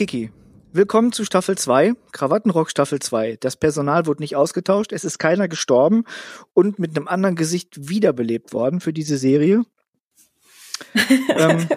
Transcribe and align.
Kiki, 0.00 0.32
willkommen 0.72 1.12
zu 1.12 1.26
Staffel 1.26 1.58
2, 1.58 1.92
Krawattenrock 2.12 2.70
Staffel 2.70 3.00
2. 3.00 3.36
Das 3.38 3.58
Personal 3.58 4.06
wurde 4.06 4.22
nicht 4.22 4.34
ausgetauscht, 4.34 4.92
es 4.92 5.04
ist 5.04 5.18
keiner 5.18 5.46
gestorben 5.46 6.04
und 6.54 6.78
mit 6.78 6.96
einem 6.96 7.06
anderen 7.06 7.36
Gesicht 7.36 7.90
wiederbelebt 7.90 8.54
worden 8.54 8.80
für 8.80 8.94
diese 8.94 9.18
Serie. 9.18 9.62
ähm, 11.28 11.68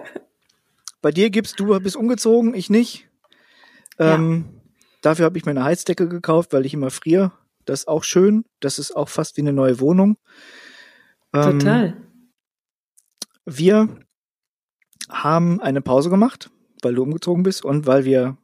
bei 1.02 1.12
dir 1.12 1.32
gibt's, 1.32 1.52
du 1.56 1.78
bist 1.82 1.98
umgezogen, 1.98 2.54
ich 2.54 2.70
nicht. 2.70 3.10
Ähm, 4.00 4.46
ja. 4.48 4.62
Dafür 5.02 5.26
habe 5.26 5.38
ich 5.38 5.44
mir 5.44 5.52
eine 5.52 5.66
Heizdecke 5.66 6.08
gekauft, 6.08 6.54
weil 6.54 6.66
ich 6.66 6.74
immer 6.74 6.92
friere. 6.92 7.34
Das 7.66 7.82
ist 7.82 7.88
auch 7.90 8.06
schön. 8.06 8.46
Das 8.62 8.80
ist 8.80 8.96
auch 8.96 9.10
fast 9.10 9.36
wie 9.36 9.42
eine 9.42 9.52
neue 9.52 9.82
Wohnung. 9.82 10.16
Ähm, 11.34 11.60
Total. 11.60 11.98
Wir 13.44 13.90
haben 15.10 15.60
eine 15.60 15.82
Pause 15.82 16.10
gemacht, 16.10 16.50
weil 16.84 16.96
du 16.96 17.04
umgezogen 17.04 17.44
bist 17.44 17.66
und 17.66 17.86
weil 17.88 18.06
wir, 18.06 18.38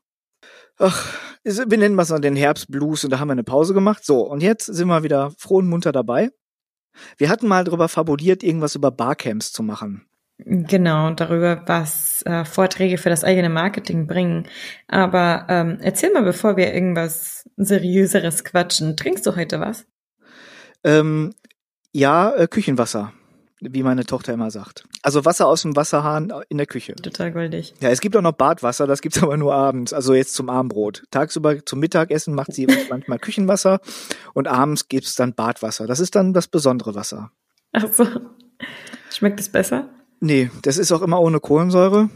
ach, 0.77 1.13
wir 1.43 1.77
nennen 1.77 1.97
es 1.99 2.09
mal 2.09 2.19
den 2.19 2.35
Herbstblues 2.35 3.03
und 3.03 3.11
da 3.11 3.19
haben 3.19 3.29
wir 3.29 3.33
eine 3.33 3.43
Pause 3.43 3.73
gemacht. 3.73 4.05
So, 4.05 4.21
und 4.21 4.41
jetzt 4.41 4.65
sind 4.65 4.87
wir 4.87 5.03
wieder 5.03 5.31
froh 5.37 5.57
und 5.57 5.67
munter 5.67 5.91
dabei. 5.91 6.29
Wir 7.17 7.29
hatten 7.29 7.47
mal 7.47 7.63
darüber 7.63 7.87
fabuliert, 7.87 8.43
irgendwas 8.43 8.75
über 8.75 8.91
Barcamps 8.91 9.51
zu 9.51 9.63
machen. 9.63 10.05
Genau, 10.45 11.11
darüber, 11.11 11.63
was 11.65 12.21
äh, 12.25 12.45
Vorträge 12.45 12.97
für 12.97 13.09
das 13.09 13.25
eigene 13.25 13.49
Marketing 13.49 14.07
bringen. 14.07 14.47
Aber 14.87 15.45
ähm, 15.49 15.79
erzähl 15.81 16.13
mal, 16.13 16.23
bevor 16.23 16.55
wir 16.55 16.73
irgendwas 16.73 17.49
Seriöseres 17.57 18.45
quatschen, 18.45 18.95
trinkst 18.95 19.25
du 19.27 19.35
heute 19.35 19.59
was? 19.59 19.85
Ähm, 20.85 21.33
ja, 21.91 22.33
äh, 22.35 22.47
Küchenwasser, 22.47 23.11
wie 23.61 23.83
meine 23.83 24.05
Tochter 24.05 24.33
immer 24.33 24.51
sagt. 24.51 24.85
Also 25.01 25.25
Wasser 25.25 25.47
aus 25.47 25.63
dem 25.63 25.75
Wasserhahn 25.75 26.31
in 26.49 26.57
der 26.57 26.67
Küche. 26.67 26.95
Total 26.95 27.31
goldig. 27.31 27.73
Ja, 27.81 27.89
es 27.89 27.99
gibt 27.99 28.15
auch 28.15 28.21
noch 28.21 28.33
Badwasser, 28.33 28.87
das 28.87 29.01
gibt's 29.01 29.21
aber 29.23 29.37
nur 29.37 29.53
abends, 29.53 29.93
also 29.93 30.13
jetzt 30.13 30.33
zum 30.33 30.49
Abendbrot. 30.49 31.03
Tagsüber 31.11 31.65
zum 31.65 31.79
Mittagessen 31.79 32.33
macht 32.33 32.53
sie 32.53 32.67
manchmal 32.89 33.19
Küchenwasser 33.19 33.79
und 34.33 34.47
abends 34.47 34.87
gibt's 34.87 35.15
dann 35.15 35.33
Badwasser. 35.33 35.87
Das 35.87 35.99
ist 35.99 36.15
dann 36.15 36.33
das 36.33 36.47
besondere 36.47 36.95
Wasser. 36.95 37.31
Ach 37.73 37.85
so. 37.91 38.05
Schmeckt 39.11 39.39
es 39.39 39.49
besser? 39.49 39.89
Nee, 40.19 40.49
das 40.63 40.77
ist 40.77 40.91
auch 40.91 41.01
immer 41.01 41.19
ohne 41.19 41.39
Kohlensäure. 41.39 42.09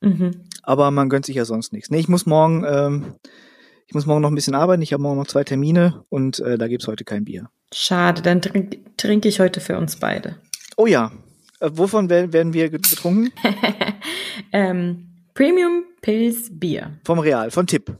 Mhm. 0.00 0.44
Aber 0.62 0.90
man 0.90 1.08
gönnt 1.08 1.26
sich 1.26 1.36
ja 1.36 1.44
sonst 1.44 1.72
nichts. 1.72 1.90
Nee, 1.90 2.00
ich 2.00 2.08
muss 2.08 2.26
morgen, 2.26 2.64
ähm, 2.66 3.14
ich 3.86 3.94
muss 3.94 4.06
morgen 4.06 4.22
noch 4.22 4.30
ein 4.30 4.34
bisschen 4.34 4.54
arbeiten. 4.54 4.82
Ich 4.82 4.92
habe 4.92 5.02
morgen 5.02 5.18
noch 5.18 5.26
zwei 5.26 5.44
Termine 5.44 6.04
und 6.08 6.40
äh, 6.40 6.58
da 6.58 6.68
gibt's 6.68 6.86
heute 6.86 7.04
kein 7.04 7.24
Bier. 7.24 7.50
Schade, 7.72 8.22
dann 8.22 8.40
trinke 8.40 8.78
trink 8.96 9.24
ich 9.24 9.40
heute 9.40 9.60
für 9.60 9.76
uns 9.76 9.96
beide. 9.96 10.36
Oh 10.76 10.86
ja. 10.86 11.12
Äh, 11.60 11.70
wovon 11.72 12.10
werden 12.10 12.52
wir 12.52 12.70
getrunken? 12.70 13.32
ähm, 14.52 15.08
Premium 15.34 15.84
Pilz 16.00 16.48
Bier. 16.50 16.98
Vom 17.04 17.18
Real, 17.18 17.50
von 17.50 17.66
Tipp. 17.66 17.96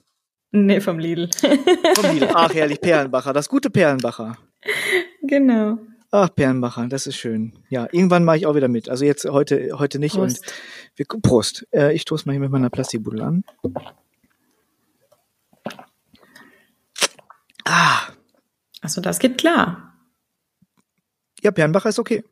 Nee, 0.53 0.81
vom 0.81 0.99
Lidl. 0.99 1.29
vom 1.95 2.11
Lidl. 2.13 2.29
Ach, 2.33 2.55
herrlich, 2.55 2.81
Perlenbacher. 2.83 3.33
Das 3.33 3.49
gute 3.49 3.71
Perlenbacher. 3.71 4.39
Genau. 5.23 5.79
Ach, 6.13 6.33
Perlenbacher, 6.33 6.87
das 6.87 7.09
ist 7.09 7.17
schön. 7.17 7.59
Ja, 7.71 7.89
irgendwann 7.91 8.25
mache 8.25 8.37
ich 8.37 8.47
auch 8.47 8.55
wieder 8.55 8.69
mit. 8.69 8.89
Also 8.89 9.05
jetzt 9.05 9.25
heute, 9.25 9.71
heute 9.79 9.99
nicht. 9.99 10.15
Prost. 10.15 10.39
Und 10.39 10.53
wir, 10.95 11.07
Prost. 11.23 11.67
Äh, 11.73 11.93
ich 11.93 12.03
stoße 12.03 12.27
mal 12.27 12.33
hier 12.33 12.41
mit 12.41 12.53
meiner 12.53 12.71
Plastikbuddel 12.71 13.23
an. 13.23 13.45
Ah. 17.65 18.03
Achso, 18.81 19.01
das 19.01 19.19
geht 19.19 19.39
klar. 19.39 19.99
Ja, 21.43 21.51
Perlenbacher 21.51 21.89
ist 21.89 21.99
okay. 21.99 22.23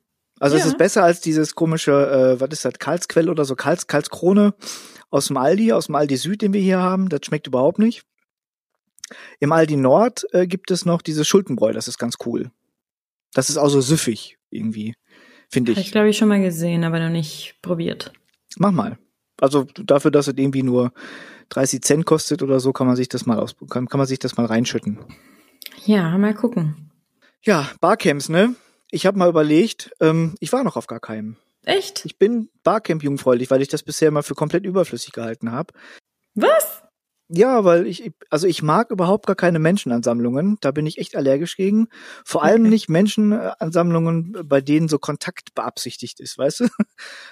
Also 0.40 0.56
ja. 0.56 0.62
es 0.62 0.68
ist 0.68 0.78
besser 0.78 1.04
als 1.04 1.20
dieses 1.20 1.54
komische, 1.54 1.92
äh, 1.92 2.40
was 2.40 2.50
ist 2.50 2.64
das, 2.64 2.74
Karlsquell 2.78 3.30
oder 3.30 3.44
so, 3.44 3.54
Karls, 3.54 3.86
Karlskrone 3.86 4.54
aus 5.10 5.26
dem 5.28 5.36
Aldi, 5.36 5.72
aus 5.72 5.86
dem 5.86 5.94
Aldi 5.94 6.16
Süd, 6.16 6.42
den 6.42 6.52
wir 6.52 6.60
hier 6.60 6.80
haben. 6.80 7.08
Das 7.08 7.20
schmeckt 7.24 7.46
überhaupt 7.46 7.78
nicht. 7.78 8.02
Im 9.40 9.52
Aldi 9.52 9.76
Nord 9.76 10.26
äh, 10.32 10.46
gibt 10.46 10.70
es 10.70 10.84
noch 10.84 11.02
dieses 11.02 11.28
Schultenbräu, 11.28 11.72
das 11.72 11.88
ist 11.88 11.98
ganz 11.98 12.16
cool. 12.24 12.50
Das 13.34 13.50
ist 13.50 13.56
auch 13.56 13.68
so 13.68 13.80
süffig 13.80 14.38
irgendwie, 14.50 14.94
finde 15.48 15.72
ich. 15.72 15.78
Habe 15.78 15.86
ich 15.86 15.92
glaube 15.92 16.08
ich 16.08 16.18
schon 16.18 16.28
mal 16.28 16.40
gesehen, 16.40 16.84
aber 16.84 16.98
noch 16.98 17.10
nicht 17.10 17.56
probiert. 17.62 18.12
Mach 18.56 18.72
mal. 18.72 18.98
Also 19.40 19.64
dafür, 19.64 20.10
dass 20.10 20.28
es 20.28 20.34
irgendwie 20.36 20.62
nur 20.62 20.92
30 21.50 21.82
Cent 21.82 22.06
kostet 22.06 22.42
oder 22.42 22.60
so, 22.60 22.72
kann 22.72 22.86
man 22.86 22.96
sich 22.96 23.08
das 23.08 23.26
mal 23.26 23.38
aus, 23.38 23.56
kann, 23.68 23.88
kann 23.88 23.98
man 23.98 24.06
sich 24.06 24.18
das 24.18 24.36
mal 24.36 24.46
reinschütten. 24.46 24.98
Ja, 25.84 26.16
mal 26.16 26.34
gucken. 26.34 26.90
Ja, 27.42 27.68
Barcamps, 27.80 28.28
ne? 28.28 28.54
Ich 28.92 29.06
habe 29.06 29.18
mal 29.18 29.28
überlegt, 29.28 29.90
ähm, 30.00 30.34
ich 30.38 30.52
war 30.52 30.62
noch 30.62 30.76
auf 30.76 30.86
gar 30.86 31.00
keinem. 31.00 31.38
Echt? 31.64 32.04
Ich 32.04 32.18
bin 32.18 32.50
Barcamp 32.62 33.02
jungfräulich, 33.02 33.50
weil 33.50 33.62
ich 33.62 33.68
das 33.68 33.82
bisher 33.82 34.10
mal 34.10 34.22
für 34.22 34.34
komplett 34.34 34.66
überflüssig 34.66 35.12
gehalten 35.12 35.50
habe. 35.50 35.72
Was? 36.34 36.82
Ja, 37.28 37.64
weil 37.64 37.86
ich, 37.86 38.12
also 38.28 38.46
ich 38.46 38.62
mag 38.62 38.90
überhaupt 38.90 39.26
gar 39.26 39.34
keine 39.34 39.58
Menschenansammlungen. 39.58 40.58
Da 40.60 40.72
bin 40.72 40.86
ich 40.86 40.98
echt 40.98 41.16
allergisch 41.16 41.56
gegen. 41.56 41.88
Vor 42.22 42.44
allem 42.44 42.62
okay. 42.62 42.70
nicht 42.70 42.88
Menschenansammlungen, 42.90 44.36
bei 44.44 44.60
denen 44.60 44.88
so 44.88 44.98
Kontakt 44.98 45.54
beabsichtigt 45.54 46.20
ist, 46.20 46.36
weißt 46.36 46.60
du? 46.60 46.68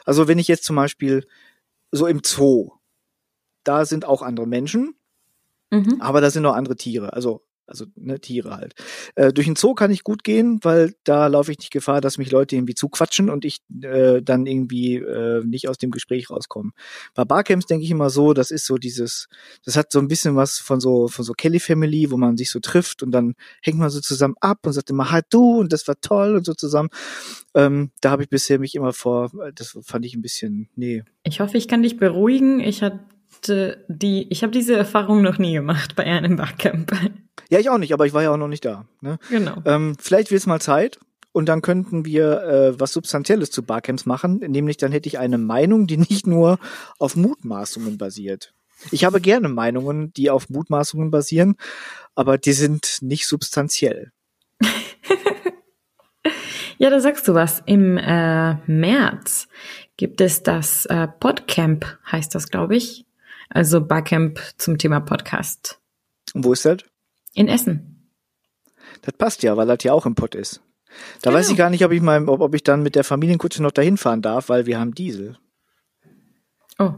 Also 0.07 0.29
wenn 0.29 0.39
ich 0.39 0.49
jetzt 0.49 0.65
zum 0.65 0.77
Beispiel 0.77 1.27
so 1.91 2.07
im 2.07 2.23
Zoo, 2.25 2.71
da 3.65 3.85
sind 3.85 4.07
auch 4.07 4.23
andere 4.23 4.47
Menschen, 4.47 4.95
mhm. 5.71 6.01
aber 6.01 6.23
da 6.23 6.31
sind 6.31 6.45
noch 6.45 6.55
andere 6.55 6.77
Tiere. 6.77 7.13
Also 7.13 7.45
also 7.71 7.87
ne, 7.97 8.21
Tiere 8.21 8.57
halt. 8.57 8.75
Äh, 9.15 9.33
durch 9.33 9.47
den 9.47 9.57
Zoo 9.57 9.75
kann 9.75 9.91
ich 9.91 10.05
gut 10.05 10.25
gehen, 10.25 10.61
weil 10.63 10.95
da 11.05 11.27
laufe 11.29 11.53
ich 11.53 11.59
nicht 11.59 11.71
Gefahr, 11.71 12.01
dass 12.01 12.19
mich 12.19 12.31
Leute 12.31 12.57
irgendwie 12.57 12.75
zuquatschen 12.75 13.31
und 13.31 13.45
ich 13.45 13.61
äh, 13.83 14.21
dann 14.23 14.47
irgendwie 14.47 14.97
äh, 14.97 15.45
nicht 15.45 15.69
aus 15.69 15.79
dem 15.79 15.91
Gespräch 15.91 16.31
rauskomme. 16.31 16.73
Bei 17.15 17.25
Barcamps 17.25 17.67
denke 17.67 17.85
ich 17.85 17.91
immer 17.91 18.11
so, 18.11 18.35
das 18.35 18.51
ist 18.51 18.67
so 18.67 18.77
dieses, 18.77 19.29
das 19.65 19.77
hat 19.77 19.93
so 19.93 19.99
ein 19.99 20.09
bisschen 20.09 20.37
was 20.37 20.59
von 20.59 20.81
so 20.81 21.09
von 21.09 21.25
so 21.25 21.33
Kelly 21.33 21.61
Family, 21.61 22.11
wo 22.11 22.17
man 22.17 22.37
sich 22.37 22.51
so 22.51 22.61
trifft 22.61 23.03
und 23.03 23.13
dann 23.13 23.35
hängt 23.63 23.79
man 23.79 23.91
so 23.91 24.01
zusammen 24.01 24.35
ab 24.41 24.67
und 24.67 24.73
sagt 24.73 24.91
immer 24.91 25.11
halt 25.11 25.27
du 25.31 25.61
und 25.61 25.73
das 25.73 25.87
war 25.89 26.01
toll 26.01 26.37
und 26.37 26.45
so 26.45 26.55
zusammen. 26.55 26.91
Ähm, 27.55 27.91
da 28.01 28.11
habe 28.11 28.23
ich 28.23 28.29
bisher 28.29 28.59
mich 28.59 28.75
immer 28.75 28.93
vor, 28.93 29.31
das 29.55 29.79
fand 29.83 30.05
ich 30.05 30.15
ein 30.15 30.23
bisschen, 30.23 30.69
nee. 30.77 31.03
Ich 31.25 31.41
hoffe, 31.41 31.57
ich 31.57 31.69
kann 31.69 31.83
dich 31.83 31.97
beruhigen. 31.97 32.61
Ich 32.61 32.83
hatte 32.83 33.85
die, 33.89 34.31
ich 34.31 34.43
habe 34.43 34.53
diese 34.53 34.77
Erfahrung 34.77 35.23
noch 35.23 35.39
nie 35.39 35.55
gemacht 35.55 35.97
bei 35.97 36.05
einem 36.05 36.37
Barcamp. 36.37 36.93
Ja, 37.51 37.59
ich 37.59 37.69
auch 37.69 37.79
nicht, 37.79 37.93
aber 37.93 38.07
ich 38.07 38.13
war 38.13 38.23
ja 38.23 38.31
auch 38.31 38.37
noch 38.37 38.49
nicht 38.49 38.65
da. 38.65 38.87
Ne? 39.01 39.19
Genau. 39.29 39.57
Ähm, 39.65 39.97
vielleicht 40.01 40.31
wird 40.31 40.41
es 40.41 40.47
mal 40.47 40.61
Zeit 40.61 41.01
und 41.33 41.49
dann 41.49 41.63
könnten 41.63 42.05
wir 42.05 42.43
äh, 42.43 42.81
was 42.81 42.93
Substanzielles 42.93 43.51
zu 43.51 43.65
Barcamps 43.65 44.07
machen, 44.07 44.39
nämlich 44.39 44.77
dann 44.77 44.93
hätte 44.93 45.09
ich 45.09 45.19
eine 45.19 45.39
Meinung, 45.39 45.87
die 45.87 45.97
nicht 45.97 46.27
nur 46.27 46.59
auf 46.99 47.17
Mutmaßungen 47.17 47.99
basiert. 47.99 48.55
Ich 48.93 49.05
habe 49.05 49.21
gerne 49.21 49.49
Meinungen, 49.49 50.13
die 50.15 50.31
auf 50.31 50.49
Mutmaßungen 50.49 51.11
basieren, 51.11 51.57
aber 52.15 52.39
die 52.39 52.53
sind 52.53 52.99
nicht 53.03 53.27
substanziell. 53.27 54.13
ja, 56.79 56.89
da 56.89 57.01
sagst 57.01 57.29
du 57.29 57.35
was. 57.35 57.63
Im 57.67 57.99
äh, 57.99 58.55
März 58.67 59.49
gibt 59.97 60.21
es 60.21 60.43
das 60.43 60.87
äh, 60.87 61.09
Podcamp, 61.09 61.99
heißt 62.11 62.35
das, 62.35 62.49
glaube 62.49 62.77
ich. 62.77 63.05
Also 63.51 63.81
Barcamp 63.81 64.41
zum 64.57 64.79
Thema 64.79 65.01
Podcast. 65.01 65.81
Und 66.33 66.45
wo 66.45 66.53
ist 66.53 66.65
das? 66.65 66.79
In 67.35 67.49
Essen. 67.49 68.11
Das 69.03 69.15
passt 69.15 69.43
ja, 69.43 69.57
weil 69.57 69.67
das 69.67 69.83
ja 69.83 69.93
auch 69.93 70.07
im 70.07 70.15
Pott 70.15 70.35
ist. 70.35 70.63
Da 71.23 71.31
genau. 71.31 71.39
weiß 71.39 71.51
ich 71.51 71.57
gar 71.57 71.71
nicht, 71.71 71.85
ob 71.85 71.93
ich 71.93 72.03
mal, 72.03 72.29
ob, 72.29 72.41
ob 72.41 72.55
ich 72.55 72.65
dann 72.65 72.83
mit 72.83 72.95
der 72.95 73.05
Familienkutsche 73.05 73.63
noch 73.63 73.71
dahin 73.71 73.97
fahren 73.97 74.23
darf, 74.23 74.49
weil 74.49 74.67
wir 74.67 74.79
haben 74.79 74.95
Diesel. 74.95 75.39
Oh. 76.79 76.95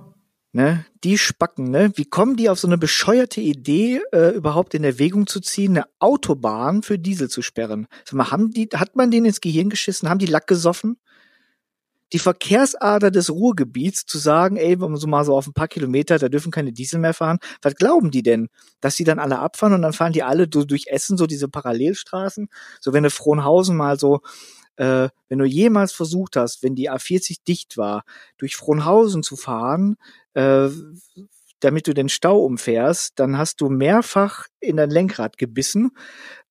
Ne? 0.54 0.84
Die 1.02 1.16
Spacken, 1.16 1.70
ne? 1.70 1.92
Wie 1.96 2.04
kommen 2.04 2.36
die 2.36 2.50
auf 2.50 2.58
so 2.58 2.68
eine 2.68 2.76
bescheuerte 2.76 3.40
Idee, 3.40 4.02
äh, 4.12 4.34
überhaupt 4.34 4.74
in 4.74 4.84
Erwägung 4.84 5.26
zu 5.26 5.40
ziehen, 5.40 5.76
eine 5.76 5.86
Autobahn 5.98 6.82
für 6.82 6.98
Diesel 6.98 7.30
zu 7.30 7.40
sperren? 7.40 7.86
Sag 8.04 8.14
mal, 8.14 8.30
haben 8.30 8.50
die, 8.50 8.68
hat 8.74 8.94
man 8.94 9.10
denen 9.10 9.26
ins 9.26 9.40
Gehirn 9.40 9.70
geschissen? 9.70 10.10
Haben 10.10 10.18
die 10.18 10.26
Lack 10.26 10.46
gesoffen? 10.46 10.98
Die 12.12 12.18
Verkehrsader 12.18 13.10
des 13.10 13.30
Ruhrgebiets 13.30 14.04
zu 14.06 14.18
sagen, 14.18 14.56
ey, 14.56 14.80
wenn 14.80 14.90
man 14.90 15.00
so 15.00 15.06
mal 15.06 15.24
so 15.24 15.36
auf 15.36 15.46
ein 15.46 15.54
paar 15.54 15.68
Kilometer, 15.68 16.18
da 16.18 16.28
dürfen 16.28 16.52
keine 16.52 16.72
Diesel 16.72 17.00
mehr 17.00 17.14
fahren. 17.14 17.38
Was 17.62 17.74
glauben 17.74 18.10
die 18.10 18.22
denn? 18.22 18.48
Dass 18.80 18.96
die 18.96 19.04
dann 19.04 19.18
alle 19.18 19.38
abfahren 19.38 19.74
und 19.74 19.82
dann 19.82 19.92
fahren 19.92 20.12
die 20.12 20.22
alle 20.22 20.46
durch 20.48 20.86
Essen, 20.88 21.16
so 21.16 21.26
diese 21.26 21.48
Parallelstraßen? 21.48 22.48
So 22.80 22.92
wenn 22.92 23.02
du 23.02 23.10
Frohnhausen 23.10 23.76
mal 23.76 23.98
so, 23.98 24.20
äh, 24.76 25.08
wenn 25.28 25.38
du 25.38 25.44
jemals 25.44 25.92
versucht 25.92 26.36
hast, 26.36 26.62
wenn 26.62 26.74
die 26.74 26.90
A40 26.90 27.38
dicht 27.46 27.78
war, 27.78 28.04
durch 28.38 28.56
Frohnhausen 28.56 29.22
zu 29.22 29.36
fahren, 29.36 29.96
äh, 30.34 30.68
damit 31.60 31.86
du 31.86 31.94
den 31.94 32.08
Stau 32.08 32.40
umfährst, 32.40 33.18
dann 33.18 33.38
hast 33.38 33.60
du 33.60 33.68
mehrfach 33.68 34.46
in 34.60 34.76
dein 34.76 34.90
Lenkrad 34.90 35.38
gebissen. 35.38 35.92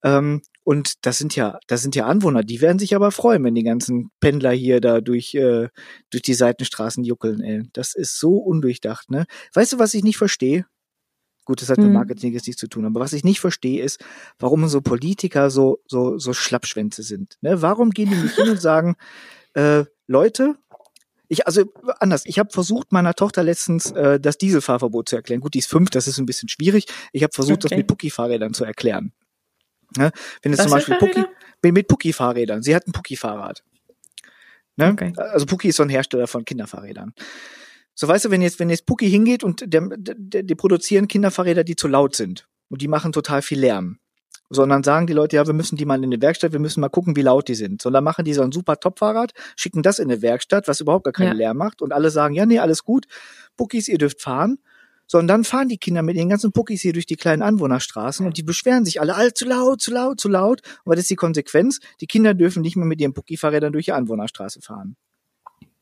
Ähm, 0.03 0.41
und 0.63 1.05
das 1.05 1.17
sind 1.17 1.35
ja, 1.35 1.59
das 1.67 1.81
sind 1.81 1.95
ja 1.95 2.05
Anwohner, 2.05 2.43
die 2.43 2.61
werden 2.61 2.79
sich 2.79 2.95
aber 2.95 3.11
freuen, 3.11 3.43
wenn 3.43 3.55
die 3.55 3.63
ganzen 3.63 4.11
Pendler 4.19 4.51
hier 4.51 4.79
da 4.79 5.01
durch, 5.01 5.33
äh, 5.33 5.69
durch 6.11 6.21
die 6.21 6.33
Seitenstraßen 6.33 7.03
juckeln, 7.03 7.41
ey. 7.41 7.63
Das 7.73 7.95
ist 7.95 8.19
so 8.19 8.37
undurchdacht, 8.37 9.09
ne? 9.09 9.25
Weißt 9.53 9.73
du, 9.73 9.79
was 9.79 9.93
ich 9.93 10.03
nicht 10.03 10.17
verstehe? 10.17 10.65
Gut, 11.45 11.61
das 11.61 11.69
hat 11.69 11.79
mit 11.79 11.87
mhm. 11.87 11.93
Marketing 11.93 12.33
jetzt 12.33 12.45
nichts 12.45 12.59
zu 12.59 12.67
tun, 12.67 12.85
aber 12.85 12.99
was 12.99 13.13
ich 13.13 13.23
nicht 13.23 13.39
verstehe, 13.39 13.83
ist, 13.83 14.03
warum 14.37 14.67
so 14.67 14.81
Politiker 14.81 15.49
so, 15.49 15.79
so, 15.87 16.19
so 16.19 16.33
Schlappschwänze 16.33 17.01
sind. 17.01 17.37
Ne? 17.41 17.63
Warum 17.63 17.89
gehen 17.89 18.11
die 18.11 18.15
nicht 18.15 18.35
hin 18.35 18.49
und 18.49 18.61
sagen, 18.61 18.95
äh, 19.55 19.85
Leute, 20.07 20.55
Ich, 21.27 21.47
also 21.47 21.63
anders, 21.99 22.25
ich 22.25 22.37
habe 22.37 22.51
versucht, 22.51 22.91
meiner 22.91 23.15
Tochter 23.15 23.41
letztens 23.41 23.91
äh, 23.91 24.19
das 24.19 24.37
Dieselfahrverbot 24.37 25.09
zu 25.09 25.15
erklären. 25.15 25.41
Gut, 25.41 25.55
die 25.55 25.59
ist 25.59 25.69
fünf, 25.69 25.89
das 25.89 26.07
ist 26.07 26.19
ein 26.19 26.25
bisschen 26.25 26.49
schwierig. 26.49 26.85
Ich 27.13 27.23
habe 27.23 27.33
versucht, 27.33 27.65
okay. 27.65 27.69
das 27.69 27.77
mit 27.77 27.87
Pucki-Fahrrädern 27.87 28.53
zu 28.53 28.63
erklären. 28.63 29.13
Ne? 29.97 30.11
Wenn 30.41 30.53
es 30.53 30.59
zum 30.59 30.71
Beispiel 30.71 30.97
Pucki, 30.97 31.25
mit 31.63 31.87
Pucki-Fahrrädern, 31.87 32.63
sie 32.63 32.75
hat 32.75 32.87
ein 32.87 32.91
Pucki-Fahrrad. 32.91 33.63
Ne? 34.77 34.91
Okay. 34.91 35.13
Also 35.17 35.45
Pucki 35.45 35.69
ist 35.69 35.75
so 35.77 35.83
ein 35.83 35.89
Hersteller 35.89 36.27
von 36.27 36.45
Kinderfahrrädern. 36.45 37.13
So 37.93 38.07
weißt 38.07 38.25
du, 38.25 38.31
wenn 38.31 38.41
jetzt, 38.41 38.59
wenn 38.59 38.69
jetzt 38.69 38.85
Pucki 38.85 39.09
hingeht 39.09 39.43
und 39.43 39.63
der, 39.65 39.89
der, 39.97 40.43
die 40.43 40.55
produzieren 40.55 41.07
Kinderfahrräder, 41.07 41.63
die 41.63 41.75
zu 41.75 41.87
laut 41.87 42.15
sind 42.15 42.47
und 42.69 42.81
die 42.81 42.87
machen 42.87 43.11
total 43.11 43.41
viel 43.41 43.59
Lärm 43.59 43.99
sondern 44.51 44.83
sagen 44.83 45.07
die 45.07 45.13
Leute, 45.13 45.37
ja, 45.37 45.47
wir 45.47 45.53
müssen 45.53 45.77
die 45.77 45.85
mal 45.85 46.03
in 46.03 46.11
die 46.11 46.21
Werkstatt, 46.21 46.51
wir 46.51 46.59
müssen 46.59 46.81
mal 46.81 46.89
gucken, 46.89 47.15
wie 47.15 47.21
laut 47.21 47.47
die 47.47 47.55
sind. 47.55 47.81
Sondern 47.81 48.03
machen 48.03 48.25
die 48.25 48.33
so 48.33 48.41
ein 48.41 48.51
super 48.51 48.77
Top-Fahrrad, 48.77 49.31
schicken 49.55 49.81
das 49.81 49.97
in 49.97 50.11
eine 50.11 50.21
Werkstatt, 50.21 50.67
was 50.67 50.81
überhaupt 50.81 51.05
gar 51.05 51.13
keinen 51.13 51.27
ja. 51.27 51.45
Lärm 51.45 51.57
macht 51.57 51.81
und 51.81 51.93
alle 51.93 52.09
sagen, 52.11 52.35
ja, 52.35 52.45
nee, 52.45 52.59
alles 52.59 52.83
gut, 52.83 53.05
Bookies, 53.55 53.87
ihr 53.87 53.97
dürft 53.97 54.21
fahren. 54.21 54.59
Sondern 55.11 55.27
dann 55.27 55.43
fahren 55.43 55.67
die 55.67 55.77
Kinder 55.77 56.03
mit 56.03 56.15
den 56.15 56.29
ganzen 56.29 56.53
Bookies 56.53 56.83
hier 56.83 56.93
durch 56.93 57.05
die 57.05 57.17
kleinen 57.17 57.41
Anwohnerstraßen 57.41 58.25
und 58.25 58.37
die 58.37 58.43
beschweren 58.43 58.85
sich 58.85 59.01
alle, 59.01 59.13
alle 59.13 59.33
zu 59.33 59.43
laut, 59.43 59.81
zu 59.81 59.91
laut, 59.91 60.21
zu 60.21 60.29
laut. 60.29 60.61
Und 60.85 60.93
was 60.93 60.99
ist 60.99 61.09
die 61.09 61.17
Konsequenz? 61.17 61.81
Die 61.99 62.07
Kinder 62.07 62.33
dürfen 62.33 62.61
nicht 62.61 62.77
mehr 62.77 62.85
mit 62.85 63.01
ihren 63.01 63.11
Bookie-Fahrrädern 63.11 63.73
durch 63.73 63.83
die 63.87 63.91
Anwohnerstraße 63.91 64.61
fahren. 64.61 64.95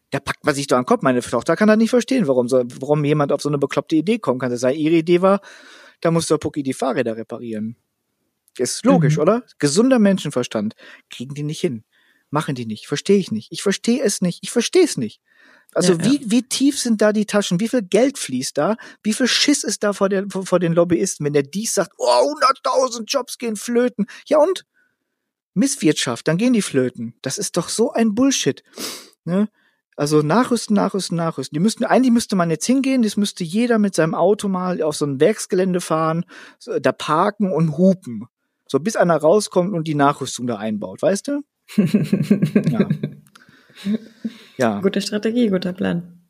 Da 0.10 0.20
packt 0.20 0.44
man 0.44 0.56
sich 0.56 0.66
doch 0.66 0.78
an 0.78 0.82
den 0.82 0.88
Kopf. 0.88 1.04
Meine 1.04 1.22
Tochter 1.22 1.56
kann 1.56 1.68
das 1.68 1.78
nicht 1.78 1.92
verstehen, 1.92 2.28
warum, 2.28 2.48
so, 2.48 2.64
warum 2.80 3.06
jemand 3.06 3.32
auf 3.32 3.44
so 3.44 3.50
eine 3.50 3.60
bekloppte 3.60 3.98
Idee 3.98 4.18
kommen 4.18 4.40
kann. 4.40 4.50
Das 4.50 4.62
sei 4.62 4.74
ihre 4.74 4.96
Idee 4.96 5.22
war, 5.22 5.42
da 6.02 6.10
muss 6.10 6.26
der 6.26 6.40
Pucki 6.40 6.64
die 6.64 6.74
Fahrräder 6.74 7.16
reparieren. 7.16 7.76
Ist 8.58 8.84
logisch, 8.84 9.18
mhm. 9.18 9.22
oder? 9.22 9.44
Gesunder 9.60 10.00
Menschenverstand. 10.00 10.74
Kriegen 11.12 11.36
die 11.36 11.44
nicht 11.44 11.62
hin. 11.62 11.84
Machen 12.32 12.56
die 12.56 12.66
nicht. 12.66 12.88
Verstehe 12.88 13.18
ich 13.18 13.32
nicht. 13.32 13.52
Ich 13.52 13.62
verstehe 13.62 14.02
es 14.02 14.24
nicht. 14.24 14.40
Ich 14.42 14.50
verstehe 14.50 14.86
es 14.86 14.98
nicht. 14.98 15.22
Also 15.74 15.94
ja, 15.94 16.06
wie, 16.06 16.18
ja. 16.18 16.32
wie 16.32 16.44
tief 16.44 16.80
sind 16.80 17.02
da 17.02 17.14
die 17.14 17.26
Taschen? 17.26 17.60
Wie 17.60 17.68
viel 17.68 17.84
Geld 17.84 18.18
fließt 18.18 18.58
da? 18.58 18.78
Wie 19.04 19.14
viel 19.14 19.28
Schiss 19.28 19.64
ist 19.64 19.84
da 19.84 19.94
vor, 19.94 20.10
der, 20.10 20.26
vor 20.30 20.60
den 20.60 20.74
Lobbyisten, 20.74 21.26
wenn 21.26 21.34
der 21.34 21.44
dies 21.44 21.74
sagt, 21.76 21.94
oh, 21.98 22.34
100.000 22.66 23.04
Jobs 23.06 23.38
gehen 23.38 23.56
flöten. 23.56 24.08
Ja 24.26 24.40
und? 24.40 24.66
Misswirtschaft, 25.54 26.28
dann 26.28 26.38
gehen 26.38 26.54
die 26.54 26.62
flöten. 26.62 27.16
Das 27.22 27.38
ist 27.38 27.58
doch 27.58 27.70
so 27.70 27.92
ein 27.92 28.16
Bullshit. 28.16 28.64
Ne? 29.26 29.50
Also 29.96 30.22
nachrüsten, 30.22 30.76
nachrüsten, 30.76 31.18
nachrüsten. 31.18 31.56
Die 31.56 31.60
müssten, 31.60 31.84
eigentlich 31.84 32.14
müsste 32.14 32.36
man 32.38 32.50
jetzt 32.50 32.66
hingehen, 32.66 33.02
das 33.02 33.18
müsste 33.18 33.44
jeder 33.44 33.80
mit 33.80 33.96
seinem 33.96 34.16
Auto 34.16 34.48
mal 34.48 34.82
auf 34.82 34.96
so 34.96 35.06
ein 35.06 35.20
Werksgelände 35.20 35.82
fahren, 35.82 36.26
da 36.82 36.92
parken 36.94 37.52
und 37.52 37.78
hupen. 37.78 38.28
So 38.66 38.80
bis 38.80 38.96
einer 38.96 39.18
rauskommt 39.18 39.74
und 39.74 39.88
die 39.88 39.96
Nachrüstung 39.96 40.48
da 40.48 40.58
einbaut, 40.58 41.02
weißt 41.02 41.28
du? 41.28 41.42
ja. 41.76 42.88
Ja. 44.60 44.80
Gute 44.82 45.02
Strategie, 45.02 45.50
guter 45.50 45.74
Plan. 45.74 46.22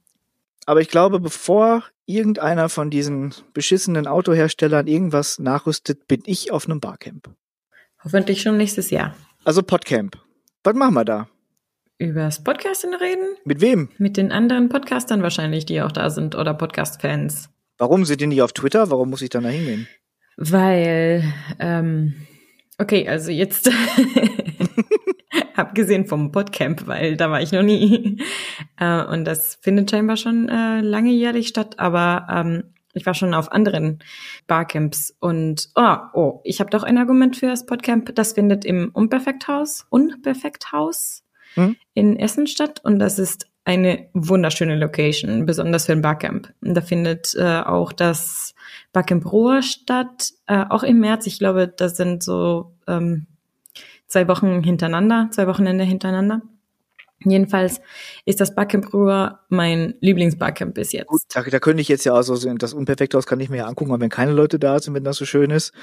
Aber 0.65 0.81
ich 0.81 0.87
glaube, 0.87 1.19
bevor 1.19 1.83
irgendeiner 2.05 2.69
von 2.69 2.89
diesen 2.89 3.33
beschissenen 3.53 4.07
Autoherstellern 4.07 4.87
irgendwas 4.87 5.39
nachrüstet, 5.39 6.07
bin 6.07 6.21
ich 6.25 6.51
auf 6.51 6.65
einem 6.65 6.79
Barcamp. 6.79 7.29
Hoffentlich 8.03 8.41
schon 8.41 8.57
nächstes 8.57 8.89
Jahr. 8.91 9.15
Also 9.43 9.63
Podcamp. 9.63 10.17
Was 10.63 10.75
machen 10.75 10.93
wir 10.93 11.05
da? 11.05 11.27
Über 11.97 12.21
das 12.21 12.43
Podcasting 12.43 12.93
reden? 12.93 13.35
Mit 13.45 13.61
wem? 13.61 13.89
Mit 13.97 14.15
den 14.15 14.31
anderen 14.31 14.69
Podcastern 14.69 15.21
wahrscheinlich, 15.21 15.65
die 15.65 15.81
auch 15.81 15.91
da 15.91 16.09
sind 16.09 16.35
oder 16.35 16.53
Podcast-Fans. 16.53 17.49
Warum 17.77 18.05
sind 18.05 18.21
die 18.21 18.27
nicht 18.27 18.41
auf 18.41 18.53
Twitter? 18.53 18.89
Warum 18.89 19.09
muss 19.09 19.21
ich 19.21 19.29
dann 19.29 19.43
da 19.43 19.49
hingehen? 19.49 19.87
Weil, 20.37 21.23
ähm, 21.59 22.13
okay, 22.79 23.07
also 23.07 23.31
jetzt 23.31 23.69
abgesehen 25.55 26.07
vom 26.07 26.31
Podcamp, 26.31 26.87
weil 26.87 27.17
da 27.17 27.29
war 27.29 27.41
ich 27.41 27.51
noch 27.51 27.63
nie. 27.63 28.21
Äh, 28.79 29.03
und 29.03 29.25
das 29.25 29.59
findet 29.61 29.91
scheinbar 29.91 30.17
schon 30.17 30.49
äh, 30.49 30.81
lange 30.81 31.11
jährlich 31.11 31.49
statt, 31.49 31.77
aber 31.77 32.27
ähm, 32.31 32.63
ich 32.93 33.05
war 33.05 33.13
schon 33.13 33.33
auf 33.33 33.51
anderen 33.51 33.99
Barcamps 34.47 35.15
und 35.19 35.69
oh, 35.75 35.95
oh, 36.13 36.41
ich 36.43 36.59
habe 36.59 36.69
doch 36.69 36.83
ein 36.83 36.97
Argument 36.97 37.37
für 37.37 37.47
das 37.47 37.65
Podcamp. 37.65 38.15
Das 38.15 38.33
findet 38.33 38.65
im 38.65 38.89
Unperfekthaus, 38.93 39.85
Unperfekthaus 39.89 41.23
hm? 41.53 41.75
in 41.93 42.17
Essen 42.17 42.47
statt 42.47 42.81
und 42.83 42.99
das 42.99 43.19
ist 43.19 43.47
eine 43.65 44.09
wunderschöne 44.13 44.75
Location, 44.75 45.45
besonders 45.45 45.85
für 45.85 45.91
ein 45.91 46.01
Barcamp. 46.01 46.51
Und 46.61 46.73
da 46.73 46.81
findet 46.81 47.35
äh, 47.35 47.61
auch 47.61 47.93
das 47.93 48.55
Ruhr 49.31 49.61
statt, 49.61 50.31
äh, 50.47 50.65
auch 50.69 50.83
im 50.83 50.99
März. 50.99 51.27
Ich 51.27 51.39
glaube, 51.39 51.67
das 51.67 51.97
sind 51.97 52.23
so 52.23 52.75
ähm, 52.87 53.27
zwei 54.07 54.27
Wochen 54.27 54.63
hintereinander, 54.63 55.29
zwei 55.31 55.47
Wochenende 55.47 55.83
hintereinander. 55.83 56.41
Jedenfalls 57.25 57.81
ist 58.25 58.39
das 58.39 58.55
Ruhr 58.93 59.39
mein 59.49 59.95
Lieblingsbarcamp 59.99 60.73
bis 60.73 60.93
jetzt. 60.93 61.07
Gut, 61.07 61.21
da, 61.33 61.41
da 61.41 61.59
könnte 61.59 61.81
ich 61.81 61.89
jetzt 61.89 62.05
ja 62.05 62.13
also 62.13 62.35
das 62.57 62.73
Unperfekte 62.73 63.17
aus 63.17 63.27
kann 63.27 63.41
ich 63.41 63.49
mir 63.49 63.57
ja 63.57 63.65
angucken, 63.65 63.91
aber 63.91 64.01
wenn 64.01 64.09
keine 64.09 64.31
Leute 64.31 64.57
da 64.57 64.79
sind, 64.79 64.93
wenn 64.93 65.03
das 65.03 65.17
so 65.17 65.25
schön 65.25 65.51
ist. 65.51 65.73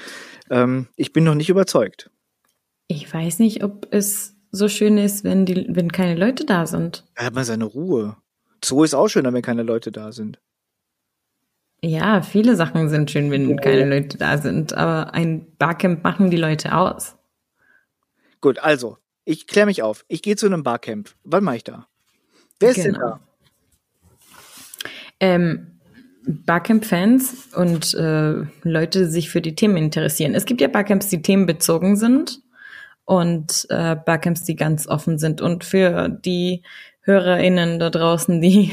Ähm, 0.49 0.87
ich 0.95 1.13
bin 1.13 1.23
noch 1.23 1.35
nicht 1.35 1.49
überzeugt. 1.49 2.09
Ich 2.87 3.13
weiß 3.13 3.39
nicht, 3.39 3.63
ob 3.63 3.87
es 3.91 4.35
so 4.51 4.67
schön 4.67 4.97
ist, 4.97 5.23
wenn 5.23 5.45
die, 5.45 5.67
wenn 5.69 5.91
keine 5.91 6.15
Leute 6.15 6.45
da 6.45 6.65
sind. 6.65 7.05
Da 7.15 7.25
hat 7.25 7.35
man 7.35 7.43
seine 7.43 7.65
Ruhe. 7.65 8.17
Zoo 8.63 8.83
ist 8.83 8.95
auch 8.95 9.07
schöner, 9.07 9.33
wenn 9.33 9.43
keine 9.43 9.63
Leute 9.63 9.91
da 9.91 10.11
sind. 10.11 10.39
Ja, 11.81 12.21
viele 12.21 12.55
Sachen 12.55 12.89
sind 12.89 13.11
schön, 13.11 13.29
wenn 13.29 13.53
oh. 13.53 13.55
keine 13.55 13.85
Leute 13.85 14.17
da 14.17 14.37
sind, 14.37 14.73
aber 14.73 15.13
ein 15.13 15.45
Barcamp 15.57 16.03
machen 16.03 16.31
die 16.31 16.37
Leute 16.37 16.75
aus. 16.75 17.15
Gut, 18.41 18.59
also, 18.59 18.97
ich 19.25 19.47
kläre 19.47 19.67
mich 19.67 19.83
auf. 19.83 20.05
Ich 20.07 20.21
gehe 20.21 20.35
zu 20.35 20.47
einem 20.47 20.63
Barcamp. 20.63 21.11
Wann 21.23 21.43
mache 21.43 21.57
ich 21.57 21.63
da? 21.63 21.87
Wer 22.59 22.69
ist 22.69 22.83
genau. 22.83 22.99
denn 22.99 22.99
da? 22.99 23.19
Ähm, 25.19 25.79
Barcamp-Fans 26.27 27.49
und 27.55 27.93
äh, 27.93 28.43
Leute, 28.63 28.99
die 28.99 29.11
sich 29.11 29.29
für 29.29 29.41
die 29.41 29.55
Themen 29.55 29.77
interessieren. 29.77 30.35
Es 30.35 30.45
gibt 30.45 30.61
ja 30.61 30.67
Barcamps, 30.67 31.07
die 31.09 31.21
themenbezogen 31.21 31.95
sind 31.95 32.41
und 33.05 33.65
äh, 33.69 33.95
Barcamps, 33.95 34.43
die 34.43 34.55
ganz 34.55 34.87
offen 34.87 35.17
sind. 35.17 35.41
Und 35.41 35.63
für 35.63 36.09
die 36.09 36.63
HörerInnen 37.01 37.79
da 37.79 37.89
draußen, 37.89 38.41
die 38.41 38.71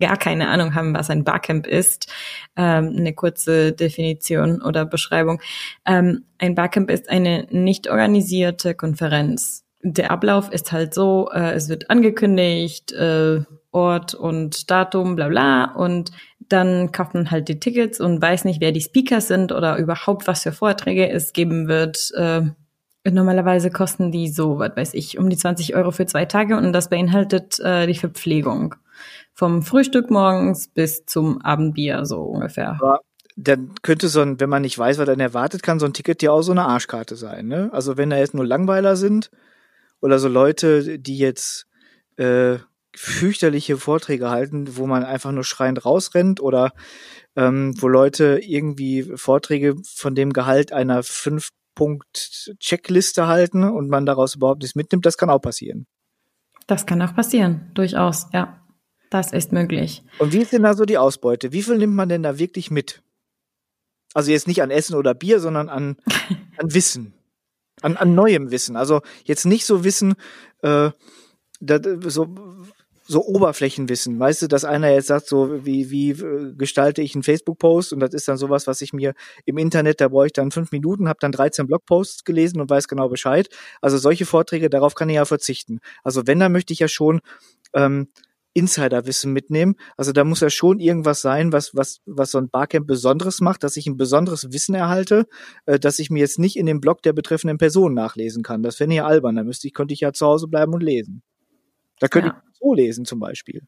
gar 0.00 0.16
keine 0.16 0.48
Ahnung 0.48 0.74
haben, 0.74 0.94
was 0.94 1.10
ein 1.10 1.24
Barcamp 1.24 1.66
ist, 1.66 2.12
ähm, 2.56 2.94
eine 2.96 3.12
kurze 3.14 3.72
Definition 3.72 4.62
oder 4.62 4.84
Beschreibung. 4.84 5.40
Ähm, 5.86 6.24
ein 6.38 6.54
Barcamp 6.54 6.90
ist 6.90 7.08
eine 7.08 7.46
nicht 7.50 7.88
organisierte 7.88 8.74
Konferenz. 8.74 9.64
Der 9.82 10.10
Ablauf 10.10 10.50
ist 10.50 10.72
halt 10.72 10.94
so, 10.94 11.30
äh, 11.32 11.52
es 11.52 11.68
wird 11.68 11.90
angekündigt, 11.90 12.92
äh, 12.92 13.42
Ort 13.70 14.14
und 14.14 14.70
Datum, 14.70 15.16
bla 15.16 15.28
bla, 15.28 15.64
und 15.64 16.12
dann 16.48 16.92
kauft 16.92 17.14
man 17.14 17.30
halt 17.30 17.48
die 17.48 17.58
Tickets 17.58 18.00
und 18.00 18.22
weiß 18.22 18.44
nicht, 18.44 18.60
wer 18.60 18.70
die 18.70 18.80
Speaker 18.80 19.20
sind 19.20 19.50
oder 19.50 19.76
überhaupt 19.78 20.26
was 20.26 20.42
für 20.42 20.52
Vorträge 20.52 21.08
es 21.08 21.32
geben 21.32 21.68
wird. 21.68 22.12
Äh, 22.16 22.42
Normalerweise 23.10 23.70
kosten 23.70 24.12
die 24.12 24.28
so, 24.28 24.58
was 24.58 24.76
weiß 24.76 24.94
ich, 24.94 25.18
um 25.18 25.28
die 25.28 25.36
20 25.36 25.76
Euro 25.76 25.90
für 25.90 26.06
zwei 26.06 26.24
Tage 26.24 26.56
und 26.56 26.72
das 26.72 26.88
beinhaltet 26.88 27.60
äh, 27.60 27.86
die 27.86 27.94
Verpflegung. 27.94 28.76
Vom 29.34 29.62
Frühstück 29.62 30.10
morgens 30.10 30.68
bis 30.68 31.04
zum 31.06 31.42
Abendbier, 31.42 32.04
so 32.06 32.22
ungefähr. 32.22 32.78
Aber 32.80 33.00
dann 33.36 33.74
könnte 33.82 34.08
so 34.08 34.20
ein, 34.20 34.38
wenn 34.38 34.48
man 34.48 34.62
nicht 34.62 34.78
weiß, 34.78 34.98
was 34.98 35.06
dann 35.06 35.20
erwartet, 35.20 35.62
kann 35.62 35.80
so 35.80 35.86
ein 35.86 35.92
Ticket 35.92 36.22
ja 36.22 36.30
auch 36.30 36.42
so 36.42 36.52
eine 36.52 36.66
Arschkarte 36.66 37.16
sein, 37.16 37.48
ne? 37.48 37.68
Also 37.72 37.96
wenn 37.96 38.10
da 38.10 38.16
jetzt 38.16 38.34
nur 38.34 38.46
Langweiler 38.46 38.94
sind 38.96 39.30
oder 40.00 40.18
so 40.20 40.28
Leute, 40.28 41.00
die 41.00 41.18
jetzt 41.18 41.66
äh, 42.16 42.58
fürchterliche 42.94 43.76
Vorträge 43.76 44.30
halten, 44.30 44.76
wo 44.76 44.86
man 44.86 45.02
einfach 45.02 45.32
nur 45.32 45.42
schreiend 45.42 45.84
rausrennt 45.84 46.40
oder 46.40 46.72
ähm, 47.34 47.74
wo 47.80 47.88
Leute 47.88 48.38
irgendwie 48.40 49.02
Vorträge 49.16 49.74
von 49.84 50.14
dem 50.14 50.32
Gehalt 50.32 50.72
einer 50.72 51.02
fünf 51.02 51.48
Punkt 51.74 52.54
Checkliste 52.60 53.26
halten 53.26 53.64
und 53.64 53.88
man 53.88 54.06
daraus 54.06 54.36
überhaupt 54.36 54.62
nichts 54.62 54.76
mitnimmt, 54.76 55.04
das 55.06 55.16
kann 55.16 55.30
auch 55.30 55.40
passieren. 55.40 55.86
Das 56.68 56.86
kann 56.86 57.02
auch 57.02 57.14
passieren, 57.14 57.72
durchaus, 57.74 58.28
ja. 58.32 58.63
Das 59.10 59.32
ist 59.32 59.52
möglich. 59.52 60.02
Und 60.18 60.32
wie 60.32 60.38
ist 60.38 60.52
denn 60.52 60.62
da 60.62 60.74
so 60.74 60.84
die 60.84 60.98
Ausbeute? 60.98 61.52
Wie 61.52 61.62
viel 61.62 61.78
nimmt 61.78 61.94
man 61.94 62.08
denn 62.08 62.22
da 62.22 62.38
wirklich 62.38 62.70
mit? 62.70 63.02
Also 64.12 64.30
jetzt 64.30 64.48
nicht 64.48 64.62
an 64.62 64.70
Essen 64.70 64.94
oder 64.94 65.14
Bier, 65.14 65.40
sondern 65.40 65.68
an, 65.68 65.96
an 66.56 66.74
Wissen. 66.74 67.14
An, 67.82 67.96
an 67.96 68.14
neuem 68.14 68.50
Wissen. 68.50 68.76
Also 68.76 69.02
jetzt 69.24 69.44
nicht 69.44 69.66
so 69.66 69.84
Wissen, 69.84 70.14
äh, 70.62 70.90
da, 71.60 71.80
so 72.06 72.28
so 73.06 73.22
Oberflächenwissen, 73.22 74.18
weißt 74.18 74.42
du, 74.42 74.46
dass 74.48 74.64
einer 74.64 74.90
jetzt 74.90 75.08
sagt, 75.08 75.26
so 75.26 75.64
wie, 75.64 75.90
wie 75.90 76.10
äh, 76.12 76.54
gestalte 76.56 77.02
ich 77.02 77.14
einen 77.14 77.22
Facebook-Post 77.22 77.92
und 77.92 78.00
das 78.00 78.14
ist 78.14 78.28
dann 78.28 78.38
sowas, 78.38 78.66
was 78.66 78.80
ich 78.80 78.94
mir 78.94 79.12
im 79.44 79.58
Internet, 79.58 80.00
da 80.00 80.08
brauche 80.08 80.26
ich 80.26 80.32
dann 80.32 80.50
fünf 80.50 80.72
Minuten, 80.72 81.08
habe 81.08 81.18
dann 81.20 81.32
13 81.32 81.66
Blogposts 81.66 82.24
gelesen 82.24 82.60
und 82.62 82.70
weiß 82.70 82.88
genau 82.88 83.08
Bescheid. 83.08 83.48
Also 83.82 83.98
solche 83.98 84.24
Vorträge, 84.24 84.70
darauf 84.70 84.94
kann 84.94 85.10
ich 85.10 85.16
ja 85.16 85.24
verzichten. 85.26 85.80
Also 86.02 86.26
wenn, 86.26 86.40
dann 86.40 86.52
möchte 86.52 86.72
ich 86.72 86.78
ja 86.78 86.88
schon 86.88 87.20
ähm, 87.74 88.08
Insiderwissen 88.54 89.32
mitnehmen. 89.32 89.74
Also 89.96 90.12
da 90.12 90.24
muss 90.24 90.40
ja 90.40 90.48
schon 90.48 90.78
irgendwas 90.78 91.20
sein, 91.20 91.52
was, 91.52 91.74
was, 91.74 92.00
was 92.06 92.30
so 92.30 92.38
ein 92.38 92.48
Barcamp 92.48 92.86
Besonderes 92.86 93.40
macht, 93.40 93.64
dass 93.64 93.76
ich 93.76 93.86
ein 93.86 93.96
besonderes 93.96 94.52
Wissen 94.52 94.74
erhalte, 94.74 95.26
äh, 95.66 95.78
dass 95.78 95.98
ich 95.98 96.08
mir 96.08 96.20
jetzt 96.20 96.38
nicht 96.38 96.56
in 96.56 96.66
dem 96.66 96.80
Blog 96.80 97.02
der 97.02 97.12
betreffenden 97.12 97.58
Person 97.58 97.94
nachlesen 97.94 98.42
kann. 98.42 98.62
Das 98.62 98.76
fände 98.76 98.94
ich 98.94 98.98
ja 98.98 99.06
albern. 99.06 99.36
Da 99.36 99.44
müsste 99.44 99.66
ich, 99.66 99.74
könnte 99.74 99.92
ich 99.92 100.00
ja 100.00 100.12
zu 100.12 100.26
Hause 100.26 100.48
bleiben 100.48 100.72
und 100.72 100.82
lesen. 100.82 101.22
Da 101.98 102.08
könnte 102.08 102.28
ja. 102.28 102.42
ich 102.50 102.58
so 102.58 102.74
lesen 102.74 103.04
zum 103.04 103.18
Beispiel. 103.18 103.62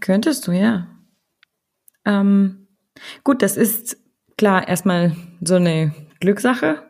Könntest 0.00 0.46
du, 0.46 0.52
ja. 0.52 0.88
Ähm, 2.04 2.68
gut, 3.24 3.42
das 3.42 3.56
ist 3.56 3.98
klar 4.38 4.66
erstmal 4.66 5.16
so 5.42 5.56
eine 5.56 5.94
Glückssache, 6.20 6.82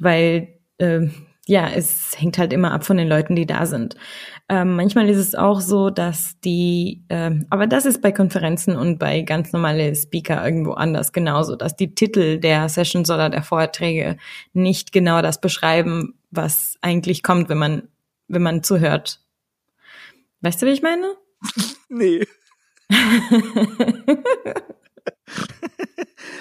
weil 0.00 0.60
äh, 0.78 1.08
ja, 1.46 1.68
es 1.68 2.12
hängt 2.16 2.38
halt 2.38 2.52
immer 2.52 2.72
ab 2.72 2.84
von 2.84 2.96
den 2.96 3.08
Leuten, 3.08 3.34
die 3.34 3.46
da 3.46 3.66
sind. 3.66 3.96
Ähm, 4.48 4.76
manchmal 4.76 5.08
ist 5.08 5.16
es 5.16 5.34
auch 5.34 5.60
so, 5.60 5.90
dass 5.90 6.38
die, 6.40 7.04
ähm, 7.08 7.46
aber 7.50 7.66
das 7.66 7.86
ist 7.86 8.02
bei 8.02 8.12
Konferenzen 8.12 8.76
und 8.76 8.98
bei 8.98 9.22
ganz 9.22 9.52
normale 9.52 9.94
Speaker 9.94 10.44
irgendwo 10.44 10.72
anders 10.72 11.12
genauso, 11.12 11.56
dass 11.56 11.76
die 11.76 11.94
Titel 11.94 12.38
der 12.38 12.68
Sessions 12.68 13.10
oder 13.10 13.30
der 13.30 13.42
Vorträge 13.42 14.16
nicht 14.52 14.92
genau 14.92 15.22
das 15.22 15.40
beschreiben, 15.40 16.14
was 16.30 16.76
eigentlich 16.82 17.22
kommt, 17.22 17.48
wenn 17.48 17.58
man, 17.58 17.88
wenn 18.28 18.42
man 18.42 18.62
zuhört. 18.62 19.20
Weißt 20.42 20.60
du, 20.62 20.66
wie 20.66 20.70
ich 20.70 20.82
meine? 20.82 21.14
Nee. 21.88 22.26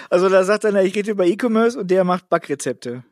also 0.09 0.29
da 0.29 0.43
sagt 0.43 0.65
einer, 0.65 0.83
ich 0.83 0.95
rede 0.95 1.11
über 1.11 1.25
E-Commerce 1.25 1.79
und 1.79 1.89
der 1.89 2.03
macht 2.03 2.29
Backrezepte. 2.29 3.03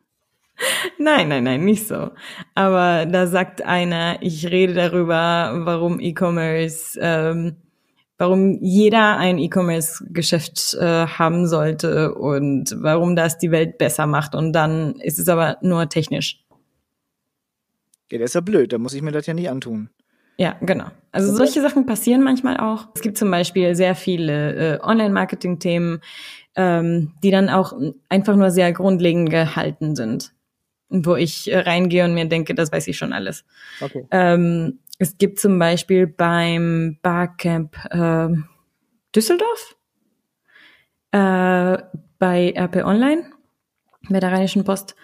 Nein, 0.98 1.28
nein, 1.28 1.44
nein, 1.44 1.64
nicht 1.64 1.86
so. 1.86 2.10
Aber 2.54 3.06
da 3.06 3.26
sagt 3.26 3.62
einer, 3.62 4.18
ich 4.20 4.46
rede 4.46 4.74
darüber, 4.74 5.52
warum 5.64 6.00
E-Commerce, 6.00 6.98
ähm, 7.00 7.56
warum 8.16 8.58
jeder 8.60 9.16
ein 9.16 9.38
E-Commerce-Geschäft 9.38 10.74
äh, 10.74 11.06
haben 11.06 11.46
sollte 11.46 12.14
und 12.14 12.74
warum 12.80 13.14
das 13.14 13.38
die 13.38 13.50
Welt 13.50 13.78
besser 13.78 14.06
macht. 14.06 14.34
Und 14.34 14.52
dann 14.52 14.96
ist 14.96 15.18
es 15.18 15.28
aber 15.28 15.58
nur 15.62 15.88
technisch. 15.88 16.44
Ja, 18.10 18.18
der 18.18 18.24
ist 18.24 18.34
ja 18.34 18.40
blöd, 18.40 18.72
da 18.72 18.78
muss 18.78 18.94
ich 18.94 19.02
mir 19.02 19.12
das 19.12 19.26
ja 19.26 19.34
nicht 19.34 19.50
antun. 19.50 19.90
Ja, 20.38 20.56
genau. 20.60 20.86
Also 21.10 21.34
solche 21.34 21.60
Sachen 21.60 21.84
passieren 21.84 22.22
manchmal 22.22 22.58
auch. 22.58 22.88
Es 22.94 23.02
gibt 23.02 23.18
zum 23.18 23.30
Beispiel 23.30 23.74
sehr 23.74 23.96
viele 23.96 24.76
äh, 24.76 24.80
Online-Marketing-Themen, 24.80 26.00
ähm, 26.54 27.12
die 27.22 27.32
dann 27.32 27.48
auch 27.48 27.72
einfach 28.08 28.36
nur 28.36 28.50
sehr 28.50 28.72
grundlegend 28.72 29.30
gehalten 29.30 29.96
sind 29.96 30.32
wo 30.88 31.16
ich 31.16 31.50
äh, 31.50 31.58
reingehe 31.58 32.04
und 32.04 32.14
mir 32.14 32.26
denke, 32.26 32.54
das 32.54 32.72
weiß 32.72 32.86
ich 32.88 32.96
schon 32.96 33.12
alles. 33.12 33.44
Okay. 33.80 34.06
Ähm, 34.10 34.80
es 34.98 35.16
gibt 35.18 35.38
zum 35.38 35.58
Beispiel 35.58 36.06
beim 36.06 36.98
Barcamp 37.02 37.76
äh, 37.90 38.28
Düsseldorf 39.14 39.76
äh, 41.12 41.78
bei 42.18 42.54
RP 42.56 42.84
Online 42.84 43.30
bei 44.08 44.20
der 44.20 44.32
Rheinischen 44.32 44.64
Post 44.64 44.96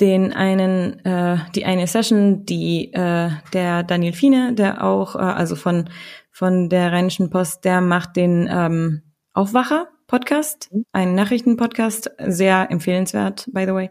den 0.00 0.32
einen 0.32 1.04
äh, 1.04 1.38
die 1.54 1.64
eine 1.64 1.86
Session, 1.86 2.44
die 2.44 2.92
äh, 2.92 3.30
der 3.52 3.82
Daniel 3.82 4.12
Fiene, 4.12 4.52
der 4.52 4.84
auch 4.84 5.16
äh, 5.16 5.18
also 5.18 5.56
von 5.56 5.88
von 6.30 6.68
der 6.68 6.92
Rheinischen 6.92 7.30
Post, 7.30 7.64
der 7.64 7.80
macht 7.80 8.16
den 8.16 8.46
ähm, 8.50 9.02
Aufwacher 9.32 9.88
Podcast, 10.06 10.68
mhm. 10.70 10.84
einen 10.92 11.14
Nachrichtenpodcast, 11.14 12.10
sehr 12.18 12.70
empfehlenswert 12.70 13.48
by 13.52 13.64
the 13.64 13.72
way. 13.72 13.90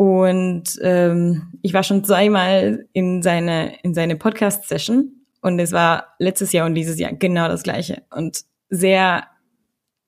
Und 0.00 0.78
ähm, 0.80 1.52
ich 1.60 1.74
war 1.74 1.82
schon 1.82 2.04
zweimal 2.04 2.86
in 2.94 3.20
seine, 3.20 3.74
in 3.82 3.92
seine 3.92 4.16
Podcast-Session 4.16 5.26
und 5.42 5.58
es 5.58 5.72
war 5.72 6.14
letztes 6.18 6.52
Jahr 6.52 6.64
und 6.64 6.74
dieses 6.74 6.98
Jahr 6.98 7.12
genau 7.12 7.48
das 7.48 7.64
gleiche. 7.64 8.04
Und 8.10 8.40
sehr, 8.70 9.24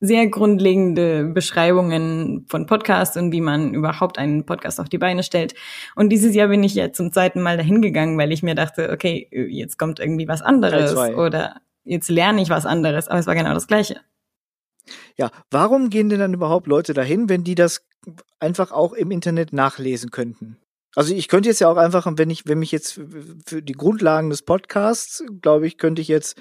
sehr 0.00 0.28
grundlegende 0.28 1.24
Beschreibungen 1.24 2.46
von 2.48 2.64
Podcasts 2.64 3.18
und 3.18 3.32
wie 3.32 3.42
man 3.42 3.74
überhaupt 3.74 4.16
einen 4.16 4.46
Podcast 4.46 4.80
auf 4.80 4.88
die 4.88 4.96
Beine 4.96 5.22
stellt. 5.22 5.52
Und 5.94 6.08
dieses 6.08 6.34
Jahr 6.34 6.48
bin 6.48 6.64
ich 6.64 6.74
ja 6.74 6.90
zum 6.90 7.12
zweiten 7.12 7.42
Mal 7.42 7.58
dahin 7.58 7.82
gegangen, 7.82 8.16
weil 8.16 8.32
ich 8.32 8.42
mir 8.42 8.54
dachte, 8.54 8.88
okay, 8.92 9.28
jetzt 9.50 9.78
kommt 9.78 10.00
irgendwie 10.00 10.26
was 10.26 10.40
anderes 10.40 10.96
oder 11.18 11.56
jetzt 11.84 12.08
lerne 12.08 12.40
ich 12.40 12.48
was 12.48 12.64
anderes, 12.64 13.08
aber 13.08 13.20
es 13.20 13.26
war 13.26 13.34
genau 13.34 13.52
das 13.52 13.66
gleiche. 13.66 14.00
Ja, 15.16 15.30
warum 15.50 15.90
gehen 15.90 16.08
denn 16.08 16.20
dann 16.20 16.34
überhaupt 16.34 16.66
Leute 16.66 16.94
dahin, 16.94 17.28
wenn 17.28 17.44
die 17.44 17.54
das 17.54 17.82
einfach 18.40 18.72
auch 18.72 18.92
im 18.92 19.10
Internet 19.10 19.52
nachlesen 19.52 20.10
könnten? 20.10 20.58
Also 20.94 21.14
ich 21.14 21.28
könnte 21.28 21.48
jetzt 21.48 21.60
ja 21.60 21.68
auch 21.68 21.76
einfach, 21.76 22.06
wenn 22.16 22.28
ich, 22.28 22.46
wenn 22.46 22.58
mich 22.58 22.72
jetzt 22.72 23.00
für 23.46 23.62
die 23.62 23.72
Grundlagen 23.72 24.28
des 24.28 24.42
Podcasts, 24.42 25.24
glaube 25.40 25.66
ich, 25.66 25.78
könnte 25.78 26.02
ich 26.02 26.08
jetzt 26.08 26.36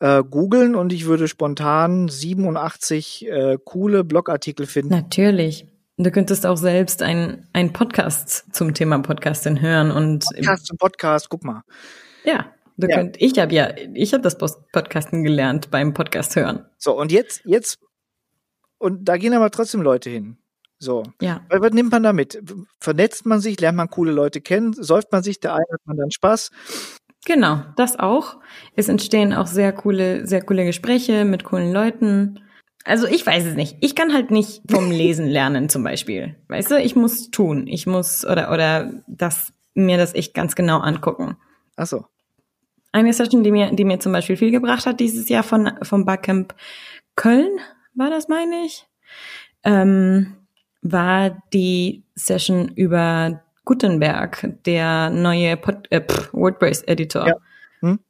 äh, 0.00 0.22
googeln 0.22 0.74
und 0.74 0.92
ich 0.92 1.06
würde 1.06 1.28
spontan 1.28 2.08
87 2.08 3.28
äh, 3.28 3.58
coole 3.64 4.04
Blogartikel 4.04 4.66
finden. 4.66 4.90
Natürlich. 4.90 5.66
Du 5.96 6.10
könntest 6.10 6.46
auch 6.46 6.56
selbst 6.56 7.02
ein, 7.02 7.46
ein 7.52 7.72
Podcast 7.72 8.54
zum 8.54 8.72
Thema 8.72 8.98
Podcasting 9.00 9.60
hören 9.60 9.90
und 9.90 10.24
Podcast 10.24 10.66
zum 10.66 10.78
Podcast, 10.78 11.28
guck 11.28 11.44
mal. 11.44 11.62
Ja, 12.24 12.46
Du 12.80 12.88
ja. 12.88 12.96
könnt, 12.96 13.20
ich 13.20 13.38
habe 13.38 13.54
ja, 13.54 13.74
ich 13.94 14.14
habe 14.14 14.22
das 14.22 14.38
Podcasten 14.38 15.22
gelernt 15.22 15.70
beim 15.70 15.92
Podcast 15.92 16.34
hören. 16.34 16.64
So, 16.78 16.98
und 16.98 17.12
jetzt, 17.12 17.42
jetzt, 17.44 17.78
und 18.78 19.04
da 19.04 19.18
gehen 19.18 19.34
aber 19.34 19.50
trotzdem 19.50 19.82
Leute 19.82 20.08
hin. 20.08 20.38
So. 20.78 21.02
Ja. 21.20 21.44
Weil, 21.50 21.60
was 21.60 21.72
nimmt 21.72 21.92
man 21.92 22.02
damit? 22.02 22.42
Vernetzt 22.78 23.26
man 23.26 23.40
sich, 23.40 23.60
lernt 23.60 23.76
man 23.76 23.90
coole 23.90 24.12
Leute 24.12 24.40
kennen, 24.40 24.72
säuft 24.72 25.12
man 25.12 25.22
sich, 25.22 25.38
der 25.40 25.52
eine 25.52 25.66
hat 25.70 25.80
man 25.84 25.98
dann 25.98 26.10
Spaß. 26.10 26.50
Genau, 27.26 27.62
das 27.76 27.98
auch. 27.98 28.38
Es 28.76 28.88
entstehen 28.88 29.34
auch 29.34 29.46
sehr 29.46 29.72
coole, 29.72 30.26
sehr 30.26 30.42
coole 30.42 30.64
Gespräche 30.64 31.26
mit 31.26 31.44
coolen 31.44 31.70
Leuten. 31.70 32.40
Also 32.84 33.06
ich 33.06 33.26
weiß 33.26 33.44
es 33.44 33.56
nicht. 33.56 33.76
Ich 33.80 33.94
kann 33.94 34.14
halt 34.14 34.30
nicht 34.30 34.62
vom 34.70 34.90
Lesen 34.90 35.26
lernen 35.26 35.68
zum 35.68 35.84
Beispiel. 35.84 36.36
Weißt 36.48 36.70
du, 36.70 36.80
ich 36.80 36.96
muss 36.96 37.30
tun. 37.30 37.66
Ich 37.66 37.86
muss 37.86 38.24
oder 38.24 38.50
oder 38.50 39.02
das 39.06 39.52
mir 39.74 39.98
das 39.98 40.14
echt 40.14 40.32
ganz 40.32 40.54
genau 40.54 40.78
angucken. 40.78 41.36
Ach 41.76 41.86
so. 41.86 42.06
Eine 42.92 43.12
Session, 43.12 43.44
die 43.44 43.52
mir, 43.52 43.70
die 43.72 43.84
mir 43.84 44.00
zum 44.00 44.12
Beispiel 44.12 44.36
viel 44.36 44.50
gebracht 44.50 44.86
hat 44.86 45.00
dieses 45.00 45.28
Jahr 45.28 45.42
von, 45.42 45.70
vom 45.82 46.04
Barcamp 46.04 46.54
Köln, 47.14 47.58
war 47.94 48.10
das, 48.10 48.28
meine 48.28 48.64
ich, 48.64 48.86
ähm, 49.64 50.36
war 50.82 51.42
die 51.52 52.04
Session 52.14 52.68
über 52.74 53.42
Gutenberg, 53.64 54.56
der 54.64 55.10
neue 55.10 55.58
äh, 55.90 56.02
WordPress-Editor, 56.32 57.28
ja. 57.28 57.34
hm? 57.80 58.00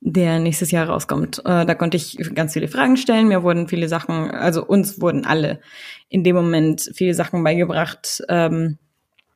der 0.00 0.40
nächstes 0.40 0.70
Jahr 0.70 0.88
rauskommt. 0.88 1.38
Äh, 1.38 1.64
da 1.64 1.74
konnte 1.74 1.96
ich 1.96 2.18
ganz 2.34 2.52
viele 2.52 2.68
Fragen 2.68 2.96
stellen. 2.96 3.28
Mir 3.28 3.42
wurden 3.42 3.68
viele 3.68 3.88
Sachen, 3.88 4.30
also 4.30 4.64
uns 4.64 5.00
wurden 5.00 5.24
alle 5.24 5.60
in 6.08 6.24
dem 6.24 6.36
Moment 6.36 6.90
viele 6.94 7.14
Sachen 7.14 7.42
beigebracht, 7.44 8.22
ähm, 8.28 8.78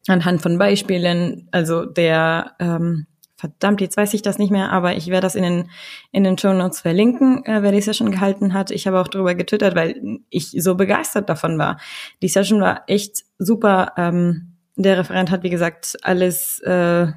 anhand 0.07 0.43
von 0.43 0.59
Beispielen. 0.59 1.49
Also 1.53 1.87
der 1.87 2.57
ähm, 2.59 3.07
verdammt, 3.41 3.81
jetzt 3.81 3.97
weiß 3.97 4.15
ich 4.15 4.23
das 4.23 4.39
nicht 4.39 4.51
mehr, 4.51 4.71
aber 4.71 4.97
ich 4.97 5.09
werde 5.09 5.23
das 5.23 5.35
in 5.35 5.43
den, 5.43 5.71
in 6.13 6.25
den 6.25 6.39
Show 6.39 6.53
Notes 6.53 6.81
verlinken, 6.81 7.45
äh, 7.47 7.63
wer 7.63 7.73
die 7.73 7.81
Session 7.81 8.11
gehalten 8.11 8.55
hat. 8.55 8.71
Ich 8.71 8.87
habe 8.87 9.01
auch 9.01 9.09
darüber 9.09 9.35
getwittert, 9.35 9.75
weil 9.75 10.21
ich 10.29 10.51
so 10.59 10.75
begeistert 10.75 11.29
davon 11.29 11.59
war. 11.59 11.79
Die 12.23 12.29
Session 12.29 12.61
war 12.61 12.85
echt 12.87 13.25
super. 13.39 13.93
Ähm, 13.97 14.57
der 14.77 14.99
Referent 14.99 15.31
hat, 15.31 15.43
wie 15.43 15.51
gesagt, 15.51 15.97
alles 16.03 16.61
äh, 16.61 17.09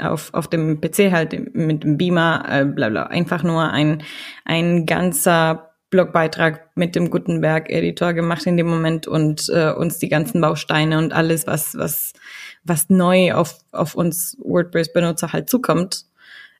auf, 0.00 0.32
auf 0.32 0.48
dem 0.48 0.80
PC 0.80 1.12
halt 1.12 1.54
mit 1.54 1.84
dem 1.84 1.96
Beamer, 1.96 2.44
äh, 2.48 2.64
bla 2.64 2.88
bla, 2.88 3.04
einfach 3.04 3.42
nur 3.42 3.70
ein, 3.70 4.02
ein 4.44 4.86
ganzer 4.86 5.74
Blogbeitrag 5.90 6.70
mit 6.74 6.96
dem 6.96 7.10
Gutenberg-Editor 7.10 8.14
gemacht 8.14 8.46
in 8.46 8.56
dem 8.56 8.66
Moment 8.66 9.06
und 9.06 9.48
äh, 9.48 9.70
uns 9.70 9.98
die 9.98 10.08
ganzen 10.08 10.40
Bausteine 10.40 10.98
und 10.98 11.12
alles, 11.12 11.46
was, 11.46 11.76
was 11.76 12.14
was 12.64 12.88
neu 12.88 13.34
auf, 13.34 13.58
auf 13.72 13.94
uns 13.94 14.36
WordPress-Benutzer 14.40 15.32
halt 15.32 15.48
zukommt, 15.48 16.06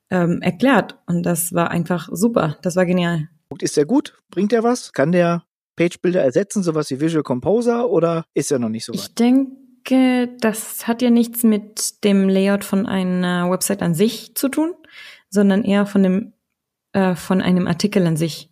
ähm, 0.09 0.41
erklärt. 0.41 0.97
Und 1.07 1.23
das 1.23 1.53
war 1.53 1.71
einfach 1.71 2.09
super. 2.11 2.57
Das 2.61 2.75
war 2.75 2.85
genial. 2.85 3.29
Ist 3.59 3.77
der 3.77 3.85
gut? 3.85 4.17
Bringt 4.29 4.53
er 4.53 4.63
was? 4.63 4.93
Kann 4.93 5.11
der 5.11 5.43
Page-Bilder 5.75 6.23
ersetzen, 6.23 6.63
sowas 6.63 6.89
wie 6.89 7.01
Visual 7.01 7.23
Composer, 7.23 7.89
oder 7.89 8.25
ist 8.33 8.51
er 8.51 8.59
noch 8.59 8.69
nicht 8.69 8.85
so 8.85 8.93
weit? 8.93 9.01
Ich 9.01 9.15
denke, 9.15 10.29
das 10.39 10.87
hat 10.87 11.01
ja 11.01 11.09
nichts 11.09 11.43
mit 11.43 12.03
dem 12.03 12.29
Layout 12.29 12.63
von 12.63 12.85
einer 12.85 13.49
Website 13.51 13.81
an 13.81 13.93
sich 13.93 14.35
zu 14.35 14.49
tun, 14.49 14.73
sondern 15.29 15.63
eher 15.63 15.85
von 15.85 16.03
dem, 16.03 16.33
äh, 16.93 17.15
von 17.15 17.41
einem 17.41 17.67
Artikel 17.67 18.05
an 18.07 18.17
sich. 18.17 18.49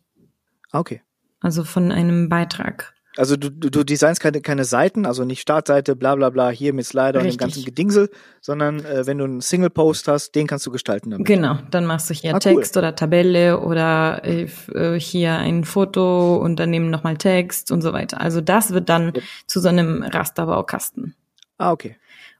Ah, 0.71 0.79
okay. 0.79 1.01
Also 1.39 1.63
von 1.63 1.91
einem 1.91 2.29
Beitrag. 2.29 2.93
Also 3.15 3.37
du, 3.37 3.51
du, 3.51 3.69
du 3.69 3.83
designst 3.83 4.21
keine, 4.21 4.41
keine 4.41 4.65
Seiten, 4.65 5.05
also 5.05 5.23
nicht 5.23 5.41
Startseite, 5.41 5.95
bla 5.95 6.15
bla 6.15 6.31
bla, 6.31 6.49
hier 6.49 6.73
mit 6.73 6.85
Slider 6.85 7.19
Richtig. 7.19 7.33
und 7.33 7.33
dem 7.33 7.37
ganzen 7.37 7.65
Gedingsel, 7.65 8.09
sondern 8.41 8.83
äh, 8.83 9.05
wenn 9.05 9.19
du 9.19 9.25
einen 9.25 9.41
Single-Post 9.41 10.07
hast, 10.07 10.33
den 10.33 10.47
kannst 10.47 10.65
du 10.65 10.71
gestalten 10.71 11.11
damit. 11.11 11.27
Genau, 11.27 11.59
dann 11.69 11.85
machst 11.85 12.09
du 12.09 12.15
hier 12.15 12.33
ah, 12.35 12.39
Text 12.39 12.75
cool. 12.75 12.81
oder 12.81 12.95
Tabelle 12.95 13.59
oder 13.59 14.21
äh, 14.25 14.99
hier 14.99 15.37
ein 15.37 15.63
Foto 15.63 16.37
und 16.37 16.59
daneben 16.59 16.89
nochmal 16.89 17.17
Text 17.17 17.71
und 17.71 17.81
so 17.81 17.93
weiter. 17.93 18.19
Also 18.19 18.41
das 18.41 18.71
wird 18.71 18.89
dann 18.89 19.13
ja. 19.15 19.21
zu 19.45 19.59
so 19.59 19.69
einem 19.69 20.01
Rasterbaukasten. 20.01 21.15
Ah, 21.59 21.71
okay. 21.71 21.97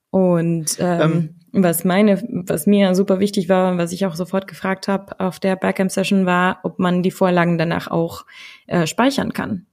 Und 0.09 0.77
ähm, 0.79 1.01
ähm, 1.01 1.63
was 1.63 1.83
meine, 1.83 2.21
was 2.47 2.65
mir 2.65 2.95
super 2.95 3.19
wichtig 3.19 3.47
war 3.47 3.71
und 3.71 3.77
was 3.77 3.91
ich 3.91 4.07
auch 4.07 4.15
sofort 4.15 4.47
gefragt 4.47 4.87
habe 4.87 5.19
auf 5.19 5.39
der 5.39 5.55
Backend-Session 5.55 6.25
war, 6.25 6.59
ob 6.63 6.79
man 6.79 7.03
die 7.03 7.11
Vorlagen 7.11 7.59
danach 7.59 7.89
auch 7.89 8.25
äh, 8.65 8.87
speichern 8.87 9.33
kann. 9.33 9.67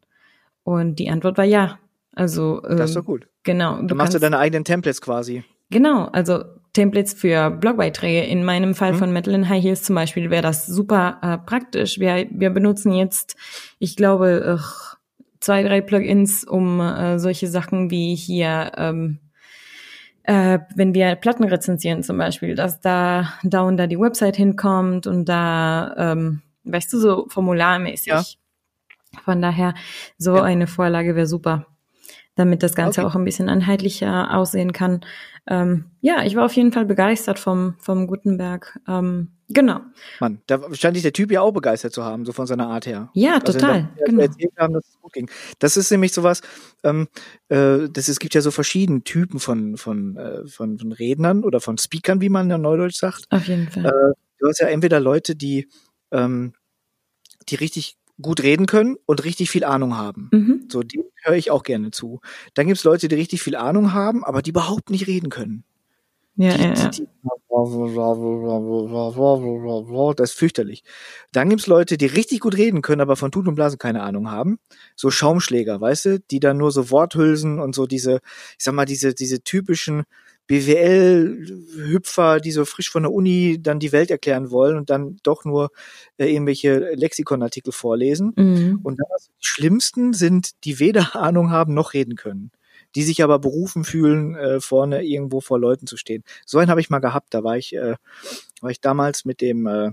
Und 0.63 0.97
die 0.99 1.11
Antwort 1.11 1.39
war 1.39 1.45
ja. 1.45 1.79
Also 2.13 2.63
ähm, 2.69 2.77
das 2.77 2.91
ist 2.91 2.97
doch 2.97 3.05
gut. 3.05 3.29
Genau. 3.45 3.81
Dann 3.83 3.97
machst 3.97 4.15
du 4.15 4.19
deine 4.19 4.39
eigenen 4.39 4.65
Templates 4.65 5.01
quasi. 5.01 5.45
Genau, 5.71 6.07
also 6.07 6.43
Templates 6.73 7.15
für 7.15 7.51
Blogbeiträge. 7.51 8.27
In 8.27 8.45
meinem 8.45 8.75
Fall 8.75 8.93
Mhm. 8.93 8.97
von 8.99 9.13
Metal 9.13 9.35
in 9.35 9.49
High 9.49 9.63
Heels 9.63 9.83
zum 9.83 9.95
Beispiel 9.95 10.31
wäre 10.31 10.43
das 10.43 10.67
super 10.67 11.19
äh, 11.23 11.39
praktisch. 11.39 11.99
Wir, 11.99 12.27
wir 12.31 12.51
benutzen 12.51 12.93
jetzt, 12.93 13.37
ich 13.79 13.97
glaube, 13.97 14.59
ach, 14.59 14.97
zwei, 15.41 15.63
drei 15.63 15.81
Plugins, 15.81 16.45
um 16.45 16.81
äh, 16.81 17.19
solche 17.19 17.47
Sachen 17.49 17.91
wie 17.91 18.15
hier, 18.15 18.73
ähm, 18.77 19.19
äh, 20.25 20.59
wenn 20.75 20.93
wir 20.95 21.15
Platten 21.15 21.45
rezensieren 21.45 22.03
zum 22.03 22.19
Beispiel, 22.19 22.55
dass 22.55 22.81
da 22.81 23.33
da 23.43 23.63
und 23.63 23.77
da 23.79 23.87
die 23.87 23.99
Website 23.99 24.37
hinkommt 24.37 25.07
und 25.07 25.25
da, 25.29 25.95
ähm, 25.97 26.43
weißt 26.65 26.93
du, 26.93 26.99
so 26.99 27.27
formularmäßig. 27.29 28.07
Ja. 28.09 28.23
Von 29.25 29.43
daher, 29.43 29.75
so 30.19 30.37
Ja. 30.37 30.43
eine 30.45 30.67
Vorlage 30.67 31.17
wäre 31.17 31.27
super, 31.27 31.67
damit 32.37 32.63
das 32.63 32.75
Ganze 32.75 33.01
Okay. 33.01 33.11
auch 33.11 33.17
ein 33.17 33.25
bisschen 33.25 33.49
einheitlicher 33.49 34.35
aussehen 34.37 34.73
kann. 34.73 35.01
Ähm, 35.47 35.87
ja, 36.01 36.23
ich 36.23 36.37
war 36.37 36.45
auf 36.45 36.53
jeden 36.53 36.71
Fall 36.73 36.85
begeistert 36.85 37.39
vom, 37.39 37.75
vom 37.79 38.07
Gutenberg. 38.07 38.79
Ähm, 38.87 39.33
genau. 39.49 39.81
Mann, 40.21 40.43
da 40.47 40.61
scheint 40.75 40.95
sich 40.97 41.03
der 41.03 41.13
Typ 41.15 41.33
ja 41.33 41.41
auch 41.41 41.51
begeistert 41.53 41.93
zu 41.93 42.05
haben, 42.05 42.25
so 42.25 42.33
von 42.33 42.47
seiner 42.47 42.69
Art 42.69 42.87
her. 42.87 43.11
Ja, 43.15 43.35
Also, 43.39 43.55
total. 43.59 43.89
wir 43.97 44.05
genau. 44.05 44.23
haben, 44.59 44.75
dass 44.75 44.87
es 44.87 45.01
gut 45.01 45.13
ging. 45.15 45.31
Das 45.59 45.77
ist 45.77 45.91
nämlich 45.91 46.13
sowas, 46.13 46.43
ähm, 46.85 47.09
äh, 47.49 47.89
das, 47.91 48.09
es 48.09 48.21
gibt 48.21 48.35
ja 48.35 48.43
so 48.43 48.51
verschiedene 48.53 49.03
Typen 49.03 49.41
von, 49.41 49.77
von, 49.77 50.17
äh, 50.17 50.47
von, 50.47 50.79
von 50.79 50.93
Rednern 50.93 51.43
oder 51.43 51.61
von 51.61 51.79
Speakern, 51.79 52.21
wie 52.21 52.29
man 52.29 52.51
in 52.51 52.61
Neudeutsch 52.61 52.99
sagt. 52.99 53.25
Auf 53.31 53.49
jeden 53.49 53.69
Fall. 53.71 53.87
Äh, 53.87 54.15
du 54.39 54.47
hast 54.49 54.61
ja 54.61 54.69
entweder 54.69 55.01
Leute, 55.01 55.35
die, 55.35 55.69
ähm, 56.13 56.53
die 57.49 57.57
richtig 57.57 57.97
gut 58.21 58.43
reden 58.43 58.67
können 58.67 58.97
und 59.07 59.25
richtig 59.25 59.51
viel 59.51 59.65
Ahnung 59.65 59.97
haben. 59.97 60.29
mhm. 60.33 60.65
So, 60.71 60.83
die 60.83 61.03
höre 61.23 61.37
ich 61.37 61.51
auch 61.51 61.63
gerne 61.63 61.91
zu. 61.91 62.21
Dann 62.55 62.67
gibt's 62.67 62.85
Leute, 62.85 63.09
die 63.09 63.15
richtig 63.15 63.43
viel 63.43 63.57
Ahnung 63.57 63.93
haben, 63.93 64.25
aber 64.25 64.43
die 64.43 64.51
überhaupt 64.51 64.91
nicht 64.91 65.07
reden 65.07 65.31
können. 65.31 65.65
Ja, 66.37 66.55
Die, 66.55 66.63
ja, 66.63 66.73
ja. 66.73 66.89
die, 66.89 67.07
das 70.15 70.31
ist 70.31 70.39
fürchterlich. 70.39 70.85
Dann 71.33 71.51
gibt's 71.51 71.67
Leute, 71.67 71.99
die 71.99 72.07
richtig 72.07 72.41
gut 72.41 72.57
reden 72.57 72.81
können, 72.81 73.03
aber 73.03 73.17
von 73.17 73.31
Tut 73.31 73.47
und 73.47 73.57
Blasen 73.57 73.79
keine 73.79 74.03
Ahnung 74.03 74.31
haben. 74.31 74.59
So 74.97 75.11
Schaumschläger, 75.11 75.81
weißt 75.81 76.05
du, 76.07 76.21
die 76.21 76.41
dann 76.41 76.57
nur 76.57 76.73
so 76.73 76.91
Worthülsen 76.91 77.59
und 77.61 77.75
so 77.75 77.87
diese, 77.87 78.21
ich 78.59 78.65
sag 78.65 78.75
mal, 78.75 78.87
diese, 78.87 79.13
diese 79.15 79.43
typischen 79.43 80.05
BWL-Hüpfer, 80.51 82.41
die 82.41 82.51
so 82.51 82.65
frisch 82.65 82.91
von 82.91 83.05
der 83.05 83.13
Uni 83.13 83.59
dann 83.63 83.79
die 83.79 83.93
Welt 83.93 84.11
erklären 84.11 84.51
wollen 84.51 84.77
und 84.77 84.91
dann 84.91 85.19
doch 85.23 85.45
nur 85.45 85.71
äh, 86.19 86.27
irgendwelche 86.33 86.95
Lexikonartikel 86.95 87.73
vorlesen. 87.73 88.33
Mhm. 88.37 88.81
Und 88.83 88.99
die 88.99 89.05
schlimmsten 89.39 90.13
sind, 90.13 90.65
die 90.65 90.81
weder 90.81 91.15
Ahnung 91.17 91.51
haben 91.51 91.75
noch 91.75 91.95
reden 91.95 92.17
können. 92.17 92.51
Die 92.97 93.05
sich 93.05 93.23
aber 93.23 93.39
berufen 93.39 93.85
fühlen, 93.85 94.35
äh, 94.35 94.61
vorne 94.61 95.05
irgendwo 95.05 95.41
vor 95.41 95.61
Leuten 95.61 95.87
zu 95.87 95.97
stehen. 95.97 96.25
So 96.45 96.59
einen 96.59 96.71
habe 96.71 96.81
ich 96.81 96.91
mal 96.91 96.99
gehabt. 96.99 97.33
Da 97.35 97.45
war 97.45 97.57
ich, 97.57 97.75
äh, 97.77 97.95
war 98.61 98.71
ich 98.71 98.81
damals 98.81 99.25
mit 99.25 99.41
dem 99.41 99.67
äh, 99.67 99.93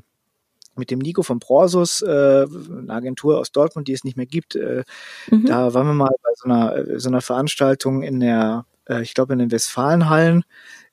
mit 0.75 0.91
dem 0.91 0.99
Nico 0.99 1.23
von 1.23 1.39
Prorsus, 1.39 2.01
äh, 2.03 2.07
eine 2.07 2.93
Agentur 2.93 3.39
aus 3.39 3.51
Dortmund, 3.51 3.87
die 3.87 3.93
es 3.93 4.03
nicht 4.03 4.17
mehr 4.17 4.25
gibt. 4.27 4.55
Äh, 4.55 4.83
Mhm. 5.29 5.45
Da 5.45 5.73
waren 5.73 5.87
wir 5.87 5.93
mal 5.93 6.11
bei 6.23 6.29
so 6.35 6.45
einer, 6.49 6.75
äh, 6.75 6.99
so 6.99 7.09
einer 7.09 7.21
Veranstaltung 7.21 8.03
in 8.03 8.19
der, 8.19 8.65
äh, 8.87 9.01
ich 9.01 9.13
glaube 9.13 9.33
in 9.33 9.39
den 9.39 9.51
Westfalenhallen 9.51 10.43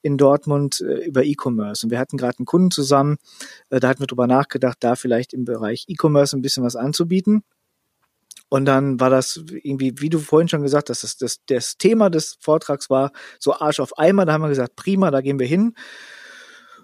in 0.03 0.19
Dortmund 0.19 0.81
äh, 0.81 1.07
über 1.07 1.25
E-Commerce. 1.25 1.87
Und 1.87 1.91
wir 1.91 1.99
hatten 1.99 2.17
gerade 2.17 2.39
einen 2.39 2.47
Kunden 2.47 2.71
zusammen, 2.71 3.17
äh, 3.71 3.81
da 3.81 3.89
hatten 3.89 4.01
wir 4.01 4.07
drüber 4.07 4.27
nachgedacht, 4.27 4.79
da 4.81 4.97
vielleicht 4.97 5.33
im 5.33 5.45
Bereich 5.45 5.87
E-Commerce 5.89 6.37
ein 6.37 6.43
bisschen 6.43 6.63
was 6.63 6.77
anzubieten. 6.77 7.43
Und 8.51 8.67
dann 8.67 9.01
war 9.01 9.11
das 9.11 9.43
irgendwie, 9.63 9.95
wie 9.97 10.11
du 10.11 10.19
vorhin 10.19 10.49
schon 10.49 10.63
gesagt 10.63 10.91
hast, 10.91 11.03
das, 11.03 11.17
das, 11.17 11.41
das 11.47 11.77
Thema 11.77 12.11
des 12.11 12.37
Vortrags 12.41 12.91
war 12.91 13.11
so 13.41 13.55
Arsch 13.55 13.81
auf 13.81 13.99
Eimer. 13.99 14.27
Da 14.27 14.35
haben 14.35 14.43
wir 14.43 14.49
gesagt, 14.49 14.77
prima, 14.77 15.11
da 15.11 15.23
gehen 15.23 15.39
wir 15.39 15.47
hin. 15.47 15.75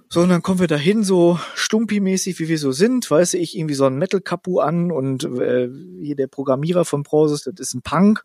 So, 0.09 0.23
und 0.23 0.31
dann 0.31 0.43
kommen 0.43 0.59
wir 0.59 0.67
da 0.67 0.77
hin, 0.77 1.05
so 1.05 1.39
stumpi-mäßig, 1.55 2.41
wie 2.41 2.49
wir 2.49 2.59
so 2.59 2.73
sind. 2.73 3.09
Weißt 3.09 3.35
du, 3.35 3.39
ich 3.39 3.57
irgendwie 3.57 3.77
so 3.77 3.85
ein 3.85 3.99
Metal-Kapu 3.99 4.59
an 4.59 4.91
und 4.91 5.23
äh, 5.23 5.69
hier 6.03 6.17
der 6.17 6.27
Programmierer 6.27 6.85
von 6.85 7.05
Prosus, 7.05 7.45
das 7.45 7.55
ist 7.61 7.75
ein 7.75 7.83
Punk. 7.83 8.25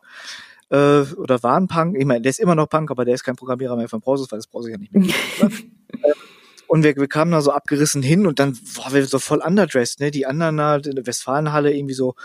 Äh, 0.69 1.01
oder 1.13 1.43
war 1.43 1.57
ein 1.57 1.67
Punk. 1.67 1.95
Ich 1.97 2.05
meine, 2.05 2.21
der 2.21 2.29
ist 2.31 2.39
immer 2.39 2.55
noch 2.55 2.67
Punk, 2.67 2.91
aber 2.91 3.05
der 3.05 3.15
ist 3.15 3.23
kein 3.23 3.35
Programmierer 3.35 3.75
mehr 3.75 3.89
von 3.89 4.01
Prosus, 4.01 4.31
weil 4.31 4.39
das 4.39 4.47
Prosus 4.47 4.71
ja 4.71 4.77
nicht 4.77 4.93
mehr 4.93 5.03
ne? 5.03 5.13
Und 6.67 6.83
wir, 6.83 6.95
wir 6.95 7.07
kamen 7.07 7.31
da 7.31 7.41
so 7.41 7.51
abgerissen 7.51 8.01
hin 8.01 8.25
und 8.25 8.39
dann 8.39 8.57
waren 8.75 8.93
wir 8.93 9.05
so 9.05 9.19
voll 9.19 9.39
underdressed, 9.39 9.99
ne? 9.99 10.11
Die 10.11 10.25
anderen 10.25 10.57
da 10.57 10.77
in 10.77 10.95
der 10.95 11.05
Westfalenhalle 11.05 11.71
irgendwie 11.71 11.93
so, 11.93 12.15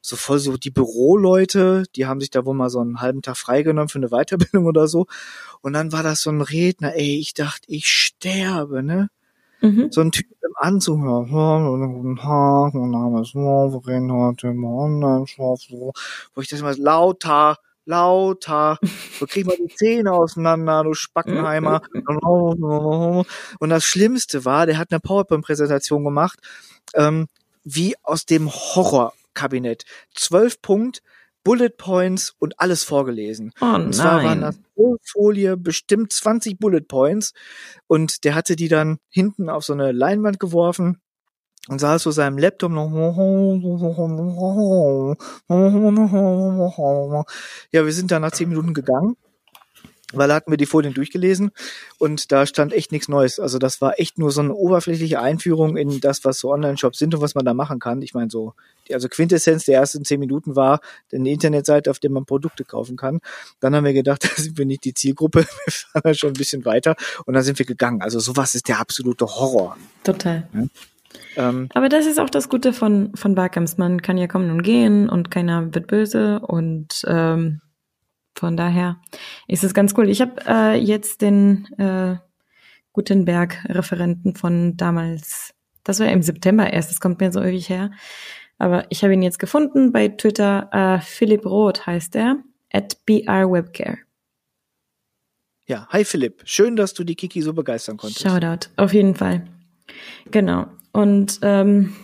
so 0.00 0.16
voll 0.16 0.38
so 0.38 0.56
die 0.56 0.70
Büroleute, 0.70 1.84
die 1.96 2.06
haben 2.06 2.20
sich 2.20 2.30
da 2.30 2.44
wohl 2.44 2.54
mal 2.54 2.70
so 2.70 2.80
einen 2.80 3.00
halben 3.00 3.22
Tag 3.22 3.36
freigenommen 3.36 3.88
für 3.88 3.98
eine 3.98 4.10
Weiterbildung 4.10 4.66
oder 4.66 4.86
so. 4.86 5.06
Und 5.62 5.72
dann 5.72 5.92
war 5.92 6.02
das 6.02 6.22
so 6.22 6.30
ein 6.30 6.42
Redner, 6.42 6.94
ey, 6.94 7.18
ich 7.18 7.34
dachte, 7.34 7.64
ich 7.68 7.88
sterbe, 7.88 8.82
ne? 8.82 9.10
Mhm. 9.60 9.92
So 9.92 10.00
ein 10.00 10.10
Typ 10.10 10.26
im 10.42 10.54
Anzug, 10.56 11.00
guten 11.00 12.16
Tag, 12.16 12.74
mein 12.74 12.90
Name 12.90 13.22
ist 13.22 13.34
Wolverine, 13.34 14.12
heute 14.12 14.48
im 14.48 14.64
Online-Shop, 14.64 15.60
so, 15.60 15.92
wo 16.34 16.40
ich 16.40 16.48
das 16.48 16.60
immer 16.60 16.76
lauter, 16.76 17.58
lauter, 17.84 18.78
so 19.18 19.26
krieg 19.26 19.46
mal 19.46 19.56
die 19.56 19.74
Zähne 19.74 20.12
auseinander, 20.12 20.84
du 20.84 20.94
Spackenheimer. 20.94 21.82
Und 22.04 23.68
das 23.68 23.84
Schlimmste 23.84 24.44
war, 24.44 24.66
der 24.66 24.78
hat 24.78 24.90
eine 24.90 25.00
PowerPoint-Präsentation 25.00 26.04
gemacht, 26.04 26.38
ähm, 26.94 27.28
wie 27.64 27.94
aus 28.02 28.26
dem 28.26 28.50
Horrorkabinett. 28.50 29.84
Zwölf 30.14 30.60
Punkt, 30.60 31.02
Bullet 31.44 31.70
Points 31.70 32.34
und 32.38 32.60
alles 32.60 32.84
vorgelesen. 32.84 33.52
Oh 33.60 33.66
Und 33.66 33.94
zwar 33.94 34.22
waren 34.22 34.40
nein. 34.40 34.52
das 34.52 34.58
pro 34.74 34.96
Folie 35.02 35.56
bestimmt 35.56 36.12
20 36.12 36.58
Bullet 36.58 36.82
Points 36.82 37.32
und 37.88 38.24
der 38.24 38.34
hatte 38.34 38.54
die 38.54 38.68
dann 38.68 38.98
hinten 39.08 39.48
auf 39.48 39.64
so 39.64 39.72
eine 39.72 39.92
Leinwand 39.92 40.38
geworfen 40.38 41.00
und 41.68 41.78
saß 41.78 42.02
vor 42.02 42.12
seinem 42.12 42.38
Laptop 42.38 42.72
noch. 42.72 42.90
Ja, 47.70 47.84
wir 47.84 47.92
sind 47.92 48.10
dann 48.10 48.22
nach 48.22 48.32
zehn 48.32 48.48
Minuten 48.48 48.74
gegangen, 48.74 49.16
weil 50.12 50.28
da 50.28 50.34
hatten 50.34 50.50
wir 50.50 50.56
die 50.56 50.66
Folien 50.66 50.92
durchgelesen 50.92 51.52
und 51.98 52.32
da 52.32 52.46
stand 52.46 52.72
echt 52.72 52.90
nichts 52.90 53.08
Neues. 53.08 53.38
Also 53.38 53.58
das 53.58 53.80
war 53.80 54.00
echt 54.00 54.18
nur 54.18 54.32
so 54.32 54.40
eine 54.40 54.54
oberflächliche 54.54 55.20
Einführung 55.20 55.76
in 55.76 56.00
das, 56.00 56.24
was 56.24 56.40
so 56.40 56.52
Online-Shops 56.52 56.98
sind 56.98 57.14
und 57.14 57.20
was 57.20 57.36
man 57.36 57.44
da 57.44 57.54
machen 57.54 57.78
kann. 57.78 58.02
Ich 58.02 58.12
meine 58.12 58.28
so, 58.28 58.54
die, 58.88 58.94
also 58.94 59.08
Quintessenz 59.08 59.64
der 59.64 59.78
ersten 59.78 60.04
zehn 60.04 60.18
Minuten 60.18 60.56
war 60.56 60.80
eine 61.12 61.30
Internetseite, 61.30 61.92
auf 61.92 62.00
der 62.00 62.10
man 62.10 62.26
Produkte 62.26 62.64
kaufen 62.64 62.96
kann. 62.96 63.20
Dann 63.60 63.76
haben 63.76 63.84
wir 63.84 63.92
gedacht, 63.92 64.24
da 64.24 64.42
sind 64.42 64.58
wir 64.58 64.66
nicht 64.66 64.84
die 64.84 64.94
Zielgruppe, 64.94 65.46
wir 65.64 65.72
fahren 65.72 66.02
da 66.02 66.12
schon 66.12 66.30
ein 66.30 66.34
bisschen 66.34 66.64
weiter 66.64 66.96
und 67.24 67.34
dann 67.34 67.44
sind 67.44 67.60
wir 67.60 67.66
gegangen. 67.66 68.02
Also 68.02 68.18
sowas 68.18 68.56
ist 68.56 68.66
der 68.66 68.80
absolute 68.80 69.26
Horror. 69.26 69.76
Total. 70.02 70.48
Ähm, 71.36 71.68
Aber 71.74 71.88
das 71.88 72.06
ist 72.06 72.18
auch 72.20 72.30
das 72.30 72.48
Gute 72.48 72.72
von, 72.72 73.12
von 73.14 73.34
Barcamps. 73.34 73.78
Man 73.78 74.02
kann 74.02 74.18
ja 74.18 74.26
kommen 74.26 74.50
und 74.50 74.62
gehen 74.62 75.08
und 75.08 75.30
keiner 75.30 75.74
wird 75.74 75.86
böse 75.86 76.40
und 76.40 77.02
ähm, 77.06 77.60
von 78.34 78.56
daher 78.56 79.00
ist 79.48 79.64
es 79.64 79.74
ganz 79.74 79.94
cool. 79.96 80.08
Ich 80.08 80.20
habe 80.20 80.34
äh, 80.46 80.78
jetzt 80.78 81.20
den 81.22 81.66
äh, 81.78 82.16
Gutenberg-Referenten 82.92 84.34
von 84.36 84.76
damals, 84.76 85.54
das 85.84 86.00
war 86.00 86.08
im 86.08 86.22
September 86.22 86.70
erst, 86.72 86.90
das 86.90 87.00
kommt 87.00 87.20
mir 87.20 87.32
so 87.32 87.42
ewig 87.42 87.68
her, 87.68 87.90
aber 88.58 88.86
ich 88.90 89.02
habe 89.02 89.14
ihn 89.14 89.22
jetzt 89.22 89.38
gefunden 89.38 89.92
bei 89.92 90.08
Twitter. 90.08 90.68
Äh, 90.72 91.00
Philipp 91.00 91.44
Roth 91.46 91.86
heißt 91.86 92.16
er, 92.16 92.38
at 92.72 93.04
brwebcare. 93.06 93.98
ja, 95.66 95.86
hi 95.90 96.04
Philipp, 96.04 96.42
schön, 96.44 96.76
dass 96.76 96.94
du 96.94 97.04
die 97.04 97.14
Kiki 97.14 97.42
so 97.42 97.52
begeistern 97.52 97.96
konntest. 97.96 98.22
Shoutout, 98.22 98.68
auf 98.76 98.92
jeden 98.92 99.14
Fall. 99.14 99.46
Genau. 100.30 100.66
Und 100.92 101.38
ähm, 101.42 101.94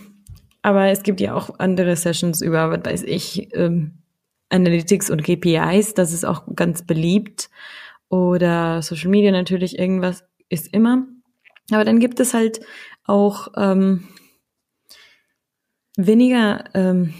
aber 0.61 0.87
es 0.87 1.03
gibt 1.03 1.21
ja 1.21 1.35
auch 1.35 1.59
andere 1.59 1.95
Sessions 1.95 2.41
über, 2.41 2.69
was 2.71 2.85
weiß 2.85 3.03
ich, 3.03 3.55
ähm, 3.55 3.99
Analytics 4.49 5.09
und 5.09 5.23
KPIs, 5.23 5.93
das 5.93 6.11
ist 6.11 6.25
auch 6.25 6.43
ganz 6.55 6.85
beliebt. 6.85 7.49
Oder 8.09 8.81
Social 8.81 9.09
Media 9.09 9.31
natürlich, 9.31 9.77
irgendwas 9.77 10.23
ist 10.49 10.73
immer. 10.73 11.07
Aber 11.71 11.85
dann 11.85 11.99
gibt 11.99 12.19
es 12.19 12.33
halt 12.33 12.59
auch 13.05 13.49
ähm, 13.55 14.07
weniger, 15.95 16.63
ähm, 16.73 17.13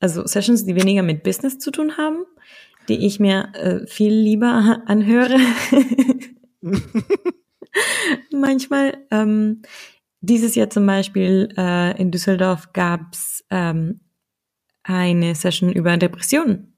also 0.00 0.26
Sessions, 0.26 0.66
die 0.66 0.76
weniger 0.76 1.02
mit 1.02 1.22
Business 1.22 1.58
zu 1.58 1.70
tun 1.70 1.96
haben, 1.96 2.24
die 2.88 3.06
ich 3.06 3.18
mir 3.18 3.48
äh, 3.54 3.86
viel 3.86 4.12
lieber 4.12 4.82
anhöre. 4.86 5.38
Manchmal. 8.32 8.98
Ähm, 9.10 9.62
dieses 10.26 10.54
Jahr 10.54 10.70
zum 10.70 10.86
Beispiel 10.86 11.48
äh, 11.56 12.00
in 12.00 12.10
Düsseldorf 12.10 12.72
gab's 12.72 13.44
ähm, 13.50 14.00
eine 14.82 15.34
Session 15.34 15.72
über 15.72 15.96
Depressionen. 15.96 16.74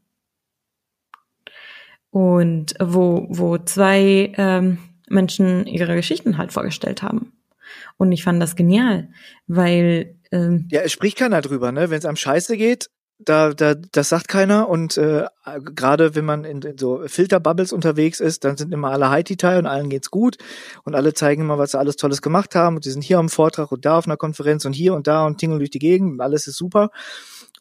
Und 2.10 2.74
wo, 2.80 3.26
wo 3.28 3.58
zwei 3.58 4.32
ähm, 4.36 4.78
Menschen 5.08 5.66
ihre 5.66 5.94
Geschichten 5.94 6.38
halt 6.38 6.52
vorgestellt 6.52 7.02
haben. 7.02 7.32
Und 7.98 8.12
ich 8.12 8.24
fand 8.24 8.40
das 8.40 8.56
genial, 8.56 9.08
weil 9.46 10.18
ähm, 10.32 10.66
Ja, 10.70 10.80
es 10.82 10.92
spricht 10.92 11.18
keiner 11.18 11.40
drüber, 11.40 11.72
ne? 11.72 11.90
Wenn 11.90 11.98
es 11.98 12.04
einem 12.04 12.16
scheiße 12.16 12.56
geht, 12.56 12.90
da, 13.18 13.54
da, 13.54 13.74
das 13.74 14.10
sagt 14.10 14.28
keiner 14.28 14.68
und 14.68 14.98
äh, 14.98 15.26
gerade 15.74 16.14
wenn 16.14 16.24
man 16.24 16.44
in, 16.44 16.60
in 16.62 16.76
so 16.76 17.02
Filterbubbles 17.06 17.72
unterwegs 17.72 18.20
ist, 18.20 18.44
dann 18.44 18.56
sind 18.56 18.72
immer 18.72 18.90
alle 18.90 19.10
High-Detail 19.10 19.58
und 19.58 19.66
allen 19.66 19.88
geht's 19.88 20.10
gut 20.10 20.36
und 20.84 20.94
alle 20.94 21.14
zeigen 21.14 21.42
immer, 21.42 21.58
was 21.58 21.70
sie 21.70 21.78
alles 21.78 21.96
Tolles 21.96 22.20
gemacht 22.20 22.54
haben 22.54 22.76
und 22.76 22.84
die 22.84 22.90
sind 22.90 23.02
hier 23.02 23.18
am 23.18 23.30
Vortrag 23.30 23.72
und 23.72 23.84
da 23.84 23.98
auf 23.98 24.06
einer 24.06 24.18
Konferenz 24.18 24.64
und 24.64 24.74
hier 24.74 24.94
und 24.94 25.06
da 25.06 25.24
und 25.24 25.38
tingeln 25.38 25.58
durch 25.58 25.70
die 25.70 25.78
Gegend 25.78 26.12
und 26.12 26.20
alles 26.20 26.46
ist 26.46 26.56
super 26.56 26.90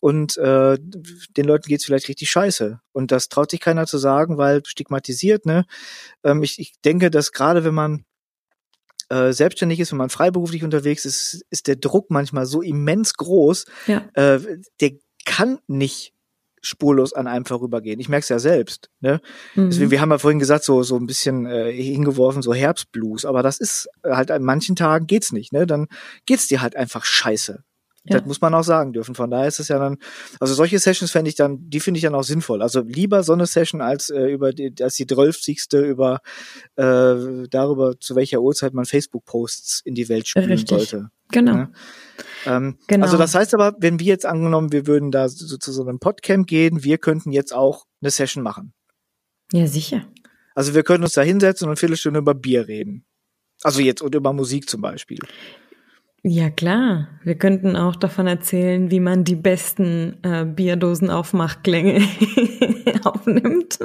und 0.02 0.38
äh, 0.38 0.78
den 0.78 1.46
Leuten 1.46 1.68
geht's 1.68 1.86
vielleicht 1.86 2.10
richtig 2.10 2.30
scheiße 2.30 2.80
und 2.92 3.12
das 3.12 3.30
traut 3.30 3.52
sich 3.52 3.62
keiner 3.62 3.86
zu 3.86 3.98
sagen, 3.98 4.38
weil 4.38 4.62
stigmatisiert. 4.66 5.46
Ne, 5.46 5.66
ähm, 6.24 6.44
ich, 6.44 6.60
ich 6.60 6.74
denke, 6.84 7.10
dass 7.10 7.32
gerade 7.32 7.64
wenn 7.64 7.74
man 7.74 8.06
äh, 9.10 9.34
selbstständig 9.34 9.80
ist, 9.80 9.92
wenn 9.92 10.00
man 10.00 10.10
freiberuflich 10.10 10.64
unterwegs 10.64 11.06
ist, 11.06 11.46
ist 11.50 11.68
der 11.68 11.76
Druck 11.76 12.10
manchmal 12.10 12.46
so 12.46 12.62
immens 12.62 13.14
groß. 13.14 13.66
Ja. 13.88 14.04
Äh, 14.14 14.40
der 14.82 14.92
kann 15.26 15.60
nicht 15.68 16.14
spurlos 16.62 17.14
an 17.14 17.28
einem 17.28 17.46
vorübergehen. 17.46 18.00
Ich 18.00 18.10
merke 18.10 18.24
es 18.24 18.30
ja 18.30 18.40
selbst. 18.40 18.90
Ne? 19.00 19.22
Mhm. 19.54 19.70
Deswegen, 19.70 19.92
wir 19.92 20.02
haben 20.02 20.12
ja 20.12 20.18
vorhin 20.18 20.40
gesagt, 20.40 20.64
so 20.64 20.82
so 20.84 20.98
ein 20.98 21.06
bisschen 21.06 21.46
äh, 21.46 21.72
hingeworfen, 21.72 22.42
so 22.42 22.54
Herbstblues, 22.54 23.26
aber 23.26 23.44
das 23.44 23.60
ist 23.60 23.88
halt 24.04 24.32
an 24.32 24.44
manchen 24.44 24.76
Tagen 24.76 25.06
geht's 25.06 25.32
nicht. 25.32 25.54
Ne? 25.54 25.68
Dann 25.68 25.88
geht's 26.26 26.48
dir 26.48 26.62
halt 26.62 26.76
einfach 26.76 27.06
scheiße. 27.06 27.64
Ja. 28.08 28.20
Das 28.20 28.28
muss 28.28 28.42
man 28.42 28.54
auch 28.54 28.64
sagen 28.64 28.94
dürfen. 28.94 29.16
Von 29.16 29.32
daher 29.32 29.48
ist 29.48 29.60
es 29.60 29.68
ja 29.68 29.80
dann, 29.80 29.98
also 30.40 30.54
solche 30.54 30.78
Sessions 30.80 31.12
fände 31.12 31.30
ich 31.30 31.36
dann, 31.36 31.70
die 31.70 31.80
finde 31.80 31.98
ich 31.98 32.04
dann 32.04 32.16
auch 32.16 32.24
sinnvoll. 32.24 32.62
Also 32.62 32.82
lieber 32.82 33.24
so 33.24 33.34
eine 33.34 33.46
Session 33.48 33.82
als 33.82 34.10
äh, 34.10 34.26
über 34.28 34.54
die, 34.54 34.74
als 34.82 34.96
die 34.96 35.08
drölfzigste 35.08 35.82
über 35.82 36.20
äh, 36.76 37.48
darüber, 37.50 38.00
zu 38.00 38.16
welcher 38.16 38.42
Uhrzeit 38.42 38.74
man 38.74 38.86
Facebook-Posts 38.86 39.82
in 39.86 39.96
die 39.96 40.08
Welt 40.08 40.28
spülen 40.28 40.52
Richtig. 40.52 40.70
sollte. 40.70 41.10
Genau. 41.32 41.54
Ne? 41.54 41.72
Ähm, 42.46 42.78
Genau. 42.88 43.06
Also 43.06 43.18
das 43.18 43.34
heißt 43.34 43.54
aber, 43.56 43.76
wenn 43.80 44.00
wir 44.00 44.06
jetzt 44.06 44.26
angenommen, 44.26 44.72
wir 44.72 44.86
würden 44.88 45.12
da 45.12 45.28
so 45.28 45.58
zu 45.58 45.72
so 45.72 45.84
einem 45.86 46.00
Podcamp 46.00 46.48
gehen, 46.48 46.84
wir 46.84 46.98
könnten 46.98 47.32
jetzt 47.32 47.54
auch 47.54 47.86
eine 48.02 48.12
Session 48.12 48.44
machen. 48.44 48.74
Ja, 49.52 49.68
sicher. 49.68 50.08
Also 50.54 50.74
wir 50.74 50.84
können 50.84 51.04
uns 51.04 51.14
da 51.14 51.22
hinsetzen 51.22 51.66
und 51.66 51.72
eine 51.72 51.78
Viertelstunde 51.78 52.20
über 52.20 52.34
Bier 52.34 52.68
reden. 52.68 53.06
Also 53.64 53.82
jetzt 53.82 54.02
und 54.02 54.16
über 54.16 54.32
Musik 54.32 54.70
zum 54.70 54.82
Beispiel. 54.82 55.20
Ja, 56.28 56.50
klar. 56.50 57.08
Wir 57.24 57.36
könnten 57.36 57.76
auch 57.76 57.96
davon 57.96 58.26
erzählen, 58.26 58.90
wie 58.90 59.00
man 59.00 59.26
die 59.26 59.36
besten 59.36 60.18
äh, 60.24 60.44
Bierdosen-Aufmachklänge 60.44 62.02
aufnimmt. 63.04 63.78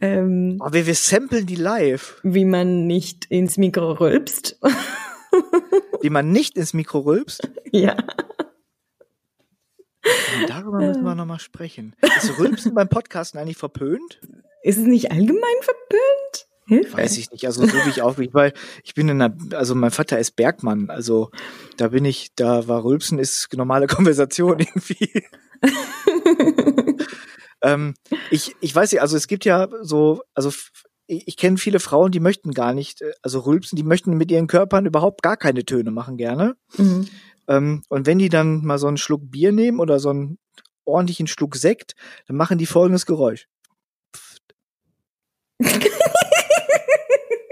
ähm, 0.00 0.56
Aber 0.58 0.72
wir, 0.72 0.88
wir 0.88 0.96
samplen 0.96 1.46
die 1.46 1.54
live, 1.54 2.20
wie 2.24 2.44
man 2.44 2.88
nicht 2.88 3.26
ins 3.26 3.58
Mikro 3.58 3.92
rülpst. 3.92 4.58
wie 6.02 6.10
man 6.10 6.32
nicht 6.32 6.56
ins 6.56 6.74
Mikro 6.74 6.98
rülpst. 6.98 7.48
ja. 7.70 7.96
Und 10.40 10.50
darüber 10.50 10.78
müssen 10.78 11.04
wir 11.04 11.14
nochmal 11.14 11.38
sprechen. 11.38 11.94
Ist 12.16 12.40
Rülpsen 12.40 12.74
beim 12.74 12.88
Podcasten 12.88 13.38
eigentlich 13.38 13.56
verpönt? 13.56 14.20
Ist 14.64 14.78
es 14.78 14.84
nicht 14.84 15.12
allgemein 15.12 15.62
verpönt? 15.62 16.45
Hilfe. 16.66 16.96
Weiß 16.96 17.16
ich 17.16 17.30
nicht. 17.30 17.46
Also 17.46 17.64
so 17.64 17.72
wie 17.72 17.90
ich 17.90 18.02
auch 18.02 18.16
bin, 18.16 18.34
weil 18.34 18.52
ich 18.82 18.94
bin 18.94 19.08
in 19.08 19.22
einer, 19.22 19.36
also 19.52 19.74
mein 19.74 19.92
Vater 19.92 20.18
ist 20.18 20.32
Bergmann, 20.32 20.90
also 20.90 21.30
da 21.76 21.88
bin 21.88 22.04
ich, 22.04 22.34
da 22.34 22.66
war 22.66 22.84
Rülpsen 22.84 23.18
ist 23.18 23.48
normale 23.54 23.86
Konversation 23.88 24.58
irgendwie. 24.58 25.24
ähm, 27.62 27.94
ich, 28.30 28.56
ich 28.60 28.74
weiß 28.74 28.92
nicht, 28.92 29.00
also 29.00 29.16
es 29.16 29.28
gibt 29.28 29.44
ja 29.44 29.68
so, 29.82 30.22
also 30.34 30.52
ich, 31.06 31.28
ich 31.28 31.36
kenne 31.36 31.56
viele 31.56 31.78
Frauen, 31.78 32.10
die 32.10 32.20
möchten 32.20 32.52
gar 32.52 32.74
nicht, 32.74 33.00
äh, 33.00 33.12
also 33.22 33.40
Rülpsen, 33.40 33.76
die 33.76 33.84
möchten 33.84 34.16
mit 34.16 34.30
ihren 34.30 34.48
Körpern 34.48 34.86
überhaupt 34.86 35.22
gar 35.22 35.36
keine 35.36 35.64
Töne 35.64 35.92
machen 35.92 36.16
gerne. 36.16 36.56
Mhm. 36.76 37.06
Ähm, 37.48 37.82
und 37.88 38.06
wenn 38.06 38.18
die 38.18 38.28
dann 38.28 38.64
mal 38.64 38.78
so 38.78 38.88
einen 38.88 38.96
Schluck 38.96 39.30
Bier 39.30 39.52
nehmen 39.52 39.78
oder 39.78 40.00
so 40.00 40.10
einen 40.10 40.38
ordentlichen 40.84 41.28
Schluck 41.28 41.54
Sekt, 41.54 41.94
dann 42.26 42.36
machen 42.36 42.58
die 42.58 42.66
folgendes 42.66 43.06
Geräusch. 43.06 43.46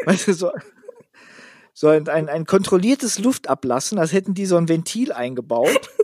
weißt 0.06 0.28
du, 0.28 0.32
so, 0.34 0.50
so 1.72 1.88
ein, 1.88 2.08
ein, 2.08 2.28
ein 2.28 2.46
kontrolliertes 2.46 3.18
Luftablassen, 3.18 3.98
als 3.98 4.12
hätten 4.12 4.34
die 4.34 4.46
so 4.46 4.56
ein 4.56 4.68
Ventil 4.68 5.12
eingebaut. 5.12 5.90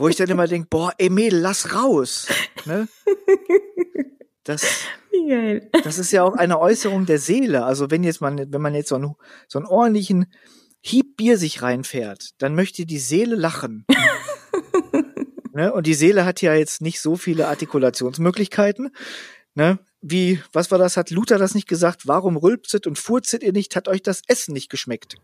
wo 0.00 0.08
ich 0.08 0.16
dann 0.16 0.30
immer 0.30 0.46
denke, 0.48 0.68
boah, 0.70 0.92
ey 0.96 1.10
Mädel, 1.10 1.40
lass 1.40 1.74
raus. 1.74 2.26
Ne? 2.64 2.88
Das, 4.44 4.86
das 5.84 5.98
ist 5.98 6.10
ja 6.12 6.22
auch 6.22 6.34
eine 6.34 6.58
Äußerung 6.58 7.04
der 7.04 7.18
Seele. 7.18 7.64
Also 7.64 7.90
wenn 7.90 8.02
jetzt 8.02 8.20
man, 8.22 8.52
wenn 8.52 8.62
man 8.62 8.74
jetzt 8.74 8.88
so 8.88 8.94
einen, 8.94 9.14
so 9.46 9.58
einen 9.58 9.66
ordentlichen 9.66 10.32
Hieb 10.80 11.18
Bier 11.18 11.36
sich 11.36 11.60
reinfährt, 11.60 12.30
dann 12.38 12.54
möchte 12.54 12.86
die 12.86 12.98
Seele 12.98 13.36
lachen. 13.36 13.84
ne? 15.52 15.72
Und 15.72 15.86
die 15.86 15.94
Seele 15.94 16.24
hat 16.24 16.40
ja 16.40 16.54
jetzt 16.54 16.80
nicht 16.80 17.00
so 17.00 17.16
viele 17.16 17.48
Artikulationsmöglichkeiten. 17.48 18.90
Ne? 19.54 19.78
Wie, 20.02 20.40
was 20.52 20.70
war 20.70 20.78
das? 20.78 20.96
Hat 20.96 21.10
Luther 21.10 21.38
das 21.38 21.54
nicht 21.54 21.68
gesagt? 21.68 22.06
Warum 22.06 22.36
rülpset 22.36 22.86
und 22.86 22.98
furzet 22.98 23.42
ihr 23.42 23.52
nicht? 23.52 23.76
Hat 23.76 23.86
euch 23.88 24.02
das 24.02 24.22
Essen 24.28 24.52
nicht 24.54 24.70
geschmeckt? 24.70 25.16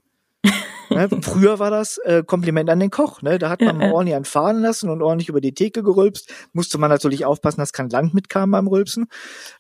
ne? 0.91 1.09
Früher 1.23 1.59
war 1.59 1.71
das 1.71 1.97
äh, 1.99 2.23
Kompliment 2.25 2.69
an 2.69 2.79
den 2.79 2.91
Koch. 2.91 3.23
Ne? 3.23 3.39
Da 3.39 3.49
hat 3.49 3.63
man 3.63 3.81
Ja, 3.81 3.91
ordentlich 3.91 4.15
anfahren 4.15 4.61
lassen 4.61 4.91
und 4.91 5.01
ordentlich 5.03 5.31
über 5.31 5.41
die 5.41 5.55
Theke 5.55 5.83
gerülpst. 5.83 6.31
Musste 6.53 6.77
man 6.79 6.91
natürlich 6.91 7.25
aufpassen, 7.25 7.61
dass 7.61 7.73
kein 7.73 7.89
Land 7.89 8.13
mitkam 8.13 8.51
beim 8.51 8.69
Rülpsen. 8.69 9.07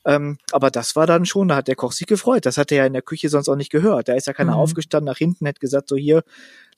Ähm, 0.04 0.36
aber 0.52 0.70
das 0.70 0.96
war 0.96 1.06
dann 1.06 1.24
schon, 1.24 1.48
da 1.48 1.56
hat 1.56 1.68
der 1.68 1.76
Koch 1.76 1.92
sich 1.92 2.06
gefreut. 2.06 2.44
Das 2.44 2.58
hat 2.58 2.70
er 2.70 2.78
ja 2.78 2.86
in 2.86 2.92
der 2.92 3.02
Küche 3.02 3.30
sonst 3.30 3.48
auch 3.48 3.56
nicht 3.56 3.72
gehört. 3.72 4.08
Da 4.08 4.14
ist 4.14 4.26
ja 4.26 4.34
keiner 4.34 4.52
Mhm. 4.52 4.58
aufgestanden 4.58 5.06
nach 5.06 5.18
hinten, 5.18 5.48
hat 5.48 5.60
gesagt, 5.60 5.88
so 5.88 5.96
hier, 5.96 6.22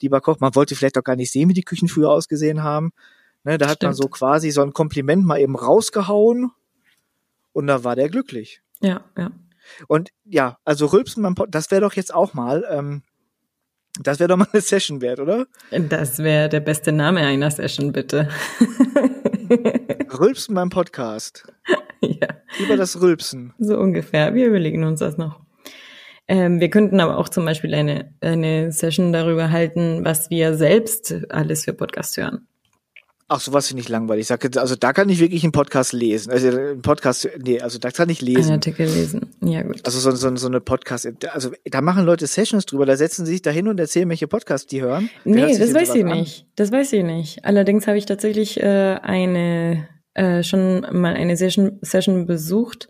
lieber 0.01 0.21
Koch, 0.21 0.39
man 0.39 0.55
wollte 0.55 0.77
vielleicht 0.77 0.97
auch 0.97 1.05
gar 1.05 1.17
nicht 1.17 1.33
sehen, 1.33 1.49
wie 1.49 1.55
die 1.55 1.65
Küchen 1.65 1.89
früher 1.89 2.11
ausgesehen 2.11 2.63
haben. 2.63 2.93
Ne, 3.45 3.59
da 3.59 3.69
hat 3.69 3.83
man 3.83 3.93
Stimmt. 3.95 4.05
so 4.05 4.09
quasi 4.09 4.51
so 4.53 4.63
ein 4.63 4.73
Kompliment 4.73 5.25
mal 5.25 5.39
eben 5.41 5.57
rausgehauen 5.57 6.53
und 7.59 7.67
da 7.67 7.83
war 7.83 7.97
der 7.97 8.09
glücklich. 8.09 8.63
Ja, 8.81 9.05
ja. 9.17 9.33
Und 9.89 10.11
ja, 10.25 10.59
also 10.65 10.87
Rülpsen 10.87 11.25
beim 11.25 11.35
Pod, 11.35 11.49
das 11.51 11.73
wäre 11.73 11.81
doch 11.81 11.95
jetzt 11.95 12.15
auch 12.15 12.35
mal, 12.35 12.65
ähm, 12.71 13.03
das 14.01 14.21
wäre 14.21 14.29
doch 14.29 14.37
mal 14.37 14.47
eine 14.53 14.63
Session 14.63 15.01
wert, 15.01 15.19
oder? 15.19 15.47
Das 15.73 16.21
wäre 16.21 16.49
der 16.49 16.61
beste 16.61 16.93
Name 16.93 17.21
einer 17.21 17.51
Session, 17.51 17.91
bitte. 17.91 18.29
Rülpsen 20.21 20.55
beim 20.55 20.71
Podcast. 20.71 21.53
ja, 22.01 22.29
Über 22.61 22.77
das 22.77 23.01
Rülpsen. 23.01 23.55
so 23.59 23.77
ungefähr. 23.77 24.35
Wir 24.35 24.47
überlegen 24.47 24.85
uns 24.85 25.01
das 25.01 25.19
noch. 25.19 25.41
Ähm, 26.29 26.61
wir 26.61 26.71
könnten 26.71 27.01
aber 27.01 27.19
auch 27.19 27.29
zum 27.29 27.45
Beispiel 27.45 27.75
eine, 27.75 28.15
eine 28.21 28.71
Session 28.71 29.13
darüber 29.13 29.51
halten, 29.51 30.05
was 30.05 30.31
wir 30.31 30.55
selbst 30.55 31.13
alles 31.31 31.65
für 31.65 31.73
Podcast 31.73 32.17
hören. 32.19 32.47
Ach, 33.31 33.41
sowas 33.41 33.69
finde 33.69 33.83
ich 33.83 33.91
langweilig. 33.91 34.23
Ich 34.23 34.27
sag 34.29 34.57
also 34.57 34.75
da 34.75 34.95
kann 34.95 35.11
ich 35.11 35.21
wirklich 35.21 35.43
einen 35.43 35.53
Podcast 35.53 35.93
lesen. 35.93 36.31
Also 36.33 36.49
einen 36.49 36.81
Podcast, 36.81 37.29
nee, 37.45 37.61
also 37.61 37.79
da 37.79 37.91
kann 37.91 38.09
ich 38.09 38.21
Einen 38.23 38.35
lesen. 38.35 38.53
Artikel 38.53 38.87
lesen. 38.87 39.27
Ja, 39.43 39.63
gut. 39.63 39.83
Also 39.85 39.99
so, 40.01 40.11
so, 40.17 40.35
so 40.35 40.47
eine 40.47 40.63
Podcast, 40.63 41.07
also 41.33 41.51
da 41.67 41.83
machen 41.83 42.07
Leute 42.07 42.27
Sessions 42.27 42.65
drüber, 42.65 42.87
da 42.87 42.97
setzen 42.97 43.27
sie 43.27 43.33
sich 43.33 43.43
da 43.43 43.51
hin 43.51 43.69
und 43.69 43.79
erzählen, 43.79 44.09
welche 44.09 44.29
Podcasts 44.29 44.67
die 44.67 44.81
hören. 44.81 45.11
Wer 45.25 45.47
Nee, 45.47 45.59
das 45.59 45.75
weiß 45.75 45.95
ich 45.95 46.05
an? 46.05 46.19
nicht. 46.19 46.47
Das 46.57 46.73
weiß 46.73 46.93
ich 46.95 47.05
nicht. 47.05 47.45
Allerdings 47.45 47.87
habe 47.87 47.99
ich 47.99 48.07
tatsächlich 48.07 48.61
äh, 48.61 48.97
eine 49.03 49.87
äh, 50.15 50.43
schon 50.43 50.81
mal 50.93 51.13
eine 51.15 51.37
Session, 51.37 51.79
Session 51.83 52.25
besucht, 52.25 52.89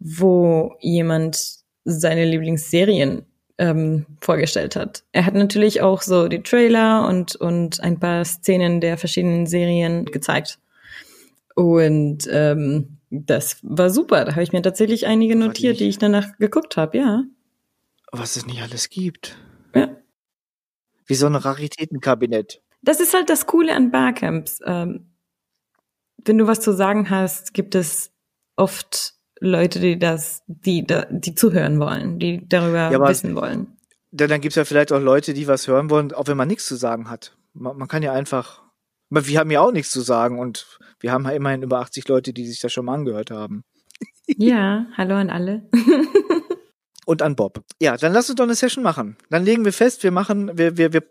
wo 0.00 0.74
jemand 0.80 1.40
seine 1.84 2.24
Lieblingsserien 2.24 3.24
ähm, 3.58 4.06
vorgestellt 4.20 4.76
hat. 4.76 5.02
Er 5.12 5.24
hat 5.26 5.34
natürlich 5.34 5.80
auch 5.80 6.02
so 6.02 6.28
die 6.28 6.42
Trailer 6.42 7.06
und 7.08 7.36
und 7.36 7.80
ein 7.80 7.98
paar 7.98 8.24
Szenen 8.24 8.80
der 8.80 8.98
verschiedenen 8.98 9.46
Serien 9.46 10.04
gezeigt. 10.04 10.58
Und 11.54 12.28
ähm, 12.30 12.98
das 13.10 13.58
war 13.62 13.88
super. 13.90 14.24
Da 14.24 14.32
habe 14.32 14.42
ich 14.42 14.52
mir 14.52 14.62
tatsächlich 14.62 15.06
einige 15.06 15.36
notiert, 15.36 15.76
die- 15.80 15.84
die 15.84 15.88
ich 15.90 15.98
danach 15.98 16.36
geguckt 16.38 16.76
habe. 16.76 16.98
Ja, 16.98 17.24
Was 18.12 18.36
es 18.36 18.46
nicht 18.46 18.60
alles 18.62 18.88
gibt. 18.90 19.36
ja. 19.74 19.88
Wie 21.06 21.14
so 21.14 21.26
ein 21.26 21.36
Raritätenkabinett. 21.36 22.60
Das 22.82 22.98
ist 23.00 23.14
halt 23.14 23.30
das 23.30 23.46
Coole 23.46 23.74
an 23.74 23.90
Barcamps. 23.92 24.60
Ähm, 24.64 25.12
wenn 26.24 26.36
du 26.38 26.46
was 26.48 26.60
zu 26.60 26.72
sagen 26.72 27.08
hast, 27.10 27.54
gibt 27.54 27.74
es 27.76 28.10
oft 28.56 29.14
Leute, 29.40 29.80
die 29.80 29.98
das, 29.98 30.42
die, 30.46 30.86
die 31.10 31.34
zuhören 31.34 31.78
wollen, 31.78 32.18
die 32.18 32.46
darüber 32.48 32.90
Ja, 32.90 33.08
wissen 33.08 33.34
wollen. 33.36 33.76
Denn 34.10 34.30
dann 34.30 34.40
gibt's 34.40 34.56
ja 34.56 34.64
vielleicht 34.64 34.92
auch 34.92 35.00
Leute, 35.00 35.34
die 35.34 35.46
was 35.46 35.68
hören 35.68 35.90
wollen, 35.90 36.12
auch 36.12 36.26
wenn 36.26 36.36
man 36.36 36.48
nichts 36.48 36.66
zu 36.66 36.76
sagen 36.76 37.10
hat. 37.10 37.36
Man, 37.52 37.76
man 37.76 37.88
kann 37.88 38.02
ja 38.02 38.12
einfach. 38.12 38.62
Wir 39.10 39.38
haben 39.38 39.50
ja 39.50 39.60
auch 39.60 39.72
nichts 39.72 39.90
zu 39.90 40.00
sagen 40.00 40.38
und 40.38 40.78
wir 41.00 41.12
haben 41.12 41.24
ja 41.24 41.30
immerhin 41.30 41.62
über 41.62 41.78
80 41.80 42.08
Leute, 42.08 42.32
die 42.32 42.46
sich 42.46 42.60
das 42.60 42.72
schon 42.72 42.86
mal 42.86 42.94
angehört 42.94 43.30
haben. 43.30 43.64
Ja, 44.28 44.86
hallo 44.96 45.14
an 45.14 45.30
alle. 45.30 45.70
Und 47.06 47.22
an 47.22 47.36
Bob. 47.36 47.62
Ja, 47.80 47.96
dann 47.96 48.12
lass 48.12 48.28
uns 48.28 48.36
doch 48.36 48.44
eine 48.44 48.56
Session 48.56 48.82
machen. 48.82 49.16
Dann 49.30 49.44
legen 49.44 49.64
wir 49.64 49.72
fest, 49.72 50.02
wir 50.02 50.10
machen, 50.10 50.58
wir, 50.58 50.76
wir, 50.76 50.92
wir, 50.92 51.04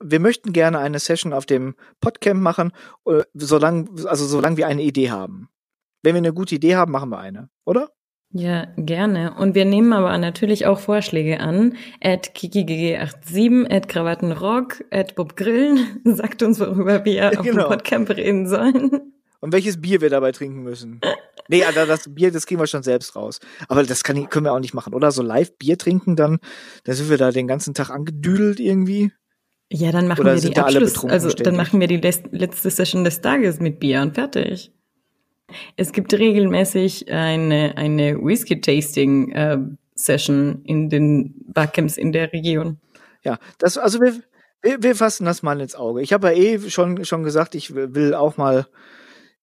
wir 0.00 0.20
möchten 0.20 0.52
gerne 0.52 0.80
eine 0.80 0.98
Session 0.98 1.32
auf 1.32 1.46
dem 1.46 1.76
Podcamp 2.00 2.42
machen, 2.42 2.72
äh, 3.06 3.22
solange, 3.34 3.88
also 4.06 4.26
solange 4.26 4.56
wir 4.56 4.66
eine 4.66 4.82
Idee 4.82 5.10
haben. 5.12 5.48
Wenn 6.08 6.14
wir 6.14 6.20
eine 6.20 6.32
gute 6.32 6.54
Idee 6.54 6.74
haben, 6.74 6.90
machen 6.90 7.10
wir 7.10 7.18
eine, 7.18 7.50
oder? 7.66 7.90
Ja, 8.30 8.68
gerne. 8.78 9.34
Und 9.34 9.54
wir 9.54 9.66
nehmen 9.66 9.92
aber 9.92 10.16
natürlich 10.16 10.64
auch 10.64 10.78
Vorschläge 10.78 11.38
an. 11.40 11.76
At 12.00 12.30
kikigg87, 12.34 13.70
at 13.70 13.90
Krawattenrock, 13.90 14.84
at 14.90 15.16
Bob 15.16 15.36
Grillen. 15.36 16.00
Sagt 16.04 16.42
uns, 16.42 16.60
worüber 16.60 17.04
wir 17.04 17.28
genau. 17.28 17.40
auf 17.40 17.44
dem 17.44 17.56
genau. 17.56 17.68
Podcamp 17.68 18.08
reden 18.08 18.48
sollen. 18.48 19.12
Und 19.40 19.52
welches 19.52 19.82
Bier 19.82 20.00
wir 20.00 20.08
dabei 20.08 20.32
trinken 20.32 20.62
müssen. 20.62 21.02
nee, 21.48 21.62
also 21.62 21.84
das 21.84 22.14
Bier, 22.14 22.32
das 22.32 22.46
kriegen 22.46 22.58
wir 22.58 22.66
schon 22.66 22.82
selbst 22.82 23.14
raus. 23.14 23.38
Aber 23.68 23.82
das 23.82 24.02
kann, 24.02 24.30
können 24.30 24.46
wir 24.46 24.54
auch 24.54 24.60
nicht 24.60 24.72
machen, 24.72 24.94
oder? 24.94 25.10
So 25.10 25.20
live 25.20 25.58
Bier 25.58 25.76
trinken, 25.76 26.16
dann, 26.16 26.38
da 26.84 26.94
sind 26.94 27.10
wir 27.10 27.18
da 27.18 27.32
den 27.32 27.48
ganzen 27.48 27.74
Tag 27.74 27.90
angedüdelt 27.90 28.60
irgendwie. 28.60 29.12
Ja, 29.70 29.92
dann 29.92 30.08
machen 30.08 30.22
oder 30.22 30.42
wir 30.42 30.50
die 30.50 30.56
Abschluss, 30.56 31.04
also 31.04 31.28
dann 31.28 31.54
machen 31.54 31.80
wir 31.80 31.86
die 31.86 31.98
letzte 31.98 32.70
Session 32.70 33.04
des 33.04 33.20
Tages 33.20 33.60
mit 33.60 33.78
Bier 33.78 34.00
und 34.00 34.14
fertig. 34.14 34.72
Es 35.76 35.92
gibt 35.92 36.12
regelmäßig 36.12 37.10
eine, 37.10 37.76
eine 37.76 38.22
Whisky-Tasting-Session 38.22 40.64
äh, 40.64 40.70
in 40.70 40.90
den 40.90 41.34
Barcamps 41.46 41.96
in 41.96 42.12
der 42.12 42.32
Region. 42.32 42.78
Ja, 43.24 43.38
das, 43.58 43.78
also 43.78 44.00
wir, 44.00 44.20
wir, 44.62 44.82
wir 44.82 44.94
fassen 44.94 45.24
das 45.24 45.42
mal 45.42 45.60
ins 45.60 45.74
Auge. 45.74 46.02
Ich 46.02 46.12
habe 46.12 46.28
ja 46.28 46.34
eh 46.34 46.70
schon, 46.70 47.04
schon 47.04 47.22
gesagt, 47.22 47.54
ich 47.54 47.74
will 47.74 48.14
auch 48.14 48.36
mal, 48.36 48.66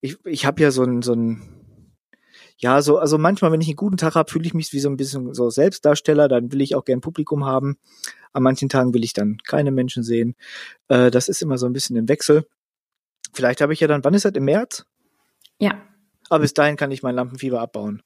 ich, 0.01 0.17
ich 0.25 0.45
habe 0.45 0.61
ja 0.61 0.71
so 0.71 0.83
ein, 0.83 1.01
so 1.01 1.13
ein, 1.13 1.41
ja, 2.57 2.81
so, 2.81 2.99
also 2.99 3.17
manchmal, 3.17 3.51
wenn 3.51 3.61
ich 3.61 3.67
einen 3.67 3.75
guten 3.75 3.97
Tag 3.97 4.15
habe, 4.15 4.31
fühle 4.31 4.45
ich 4.45 4.53
mich 4.53 4.71
wie 4.71 4.79
so 4.79 4.89
ein 4.89 4.97
bisschen 4.97 5.33
so 5.33 5.49
Selbstdarsteller, 5.49 6.27
dann 6.27 6.51
will 6.51 6.61
ich 6.61 6.75
auch 6.75 6.85
gern 6.85 7.01
Publikum 7.01 7.45
haben. 7.45 7.77
An 8.31 8.43
manchen 8.43 8.69
Tagen 8.69 8.93
will 8.93 9.03
ich 9.03 9.13
dann 9.13 9.37
keine 9.45 9.71
Menschen 9.71 10.03
sehen. 10.03 10.35
Äh, 10.87 11.11
das 11.11 11.29
ist 11.29 11.41
immer 11.41 11.57
so 11.57 11.65
ein 11.65 11.73
bisschen 11.73 11.95
im 11.95 12.07
Wechsel. 12.07 12.47
Vielleicht 13.33 13.61
habe 13.61 13.73
ich 13.73 13.79
ja 13.79 13.87
dann, 13.87 14.03
wann 14.03 14.13
ist 14.13 14.25
das, 14.25 14.33
im 14.33 14.45
März? 14.45 14.85
Ja, 15.59 15.81
aber 16.29 16.41
bis 16.41 16.53
dahin 16.53 16.77
kann 16.77 16.91
ich 16.91 17.03
mein 17.03 17.15
Lampenfieber 17.15 17.61
abbauen. 17.61 18.01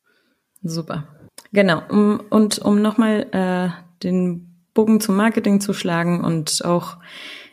Super. 0.62 1.08
Genau. 1.52 1.82
Um, 1.90 2.22
und 2.30 2.60
um 2.60 2.82
nochmal 2.82 3.28
äh, 3.32 3.70
den 4.04 4.50
Bogen 4.74 5.00
zum 5.00 5.16
Marketing 5.16 5.62
zu 5.62 5.74
schlagen 5.74 6.24
und 6.24 6.64
auch 6.64 6.98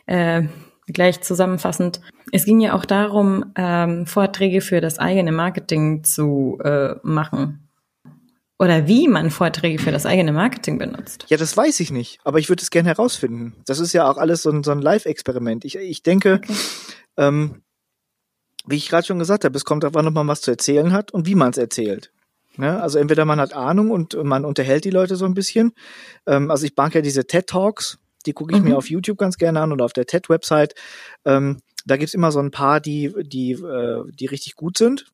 äh, 0.05 0.43
gleich 0.87 1.21
zusammenfassend. 1.21 2.01
Es 2.31 2.45
ging 2.45 2.59
ja 2.59 2.73
auch 2.73 2.85
darum, 2.85 3.53
ähm, 3.55 4.05
Vorträge 4.05 4.61
für 4.61 4.81
das 4.81 4.99
eigene 4.99 5.31
Marketing 5.31 6.03
zu 6.03 6.59
äh, 6.63 6.95
machen. 7.03 7.67
Oder 8.59 8.87
wie 8.87 9.07
man 9.07 9.29
Vorträge 9.29 9.77
für 9.77 9.91
das 9.91 10.07
eigene 10.07 10.31
Marketing 10.31 10.79
benutzt. 10.79 11.25
Ja, 11.27 11.37
das 11.37 11.55
weiß 11.55 11.79
ich 11.79 11.91
nicht, 11.91 12.19
aber 12.23 12.39
ich 12.39 12.49
würde 12.49 12.63
es 12.63 12.71
gerne 12.71 12.89
herausfinden. 12.89 13.55
Das 13.65 13.79
ist 13.79 13.93
ja 13.93 14.09
auch 14.09 14.17
alles 14.17 14.41
so 14.41 14.49
ein, 14.49 14.63
so 14.63 14.71
ein 14.71 14.81
Live-Experiment. 14.81 15.63
Ich, 15.63 15.75
ich 15.75 16.01
denke, 16.01 16.41
okay. 16.43 16.53
ähm, 17.17 17.61
wie 18.67 18.75
ich 18.75 18.89
gerade 18.89 19.05
schon 19.05 19.19
gesagt 19.19 19.45
habe, 19.45 19.57
es 19.57 19.65
kommt 19.65 19.83
darauf 19.83 19.95
an, 19.95 20.07
ob 20.07 20.13
man 20.13 20.27
was 20.27 20.41
zu 20.41 20.51
erzählen 20.51 20.91
hat 20.93 21.11
und 21.11 21.25
wie 21.25 21.35
man 21.35 21.51
es 21.51 21.57
erzählt. 21.57 22.11
Ne? 22.57 22.81
Also 22.81 22.99
entweder 22.99 23.25
man 23.25 23.39
hat 23.39 23.53
Ahnung 23.53 23.91
und 23.91 24.21
man 24.23 24.45
unterhält 24.45 24.83
die 24.85 24.89
Leute 24.89 25.15
so 25.15 25.25
ein 25.25 25.33
bisschen. 25.33 25.73
Ähm, 26.25 26.51
also 26.51 26.65
ich 26.65 26.73
mag 26.75 26.93
ja 26.93 27.01
diese 27.01 27.25
TED 27.25 27.47
Talks, 27.47 27.99
die 28.25 28.33
gucke 28.33 28.53
ich 28.53 28.61
mhm. 28.61 28.69
mir 28.69 28.77
auf 28.77 28.89
YouTube 28.89 29.17
ganz 29.17 29.37
gerne 29.37 29.61
an 29.61 29.71
oder 29.71 29.85
auf 29.85 29.93
der 29.93 30.05
TED-Website. 30.05 30.75
Ähm, 31.25 31.59
da 31.85 31.97
gibt's 31.97 32.13
immer 32.13 32.31
so 32.31 32.39
ein 32.39 32.51
paar, 32.51 32.81
die, 32.81 33.13
die, 33.21 33.53
äh, 33.53 34.03
die 34.11 34.25
richtig 34.25 34.55
gut 34.55 34.77
sind. 34.77 35.05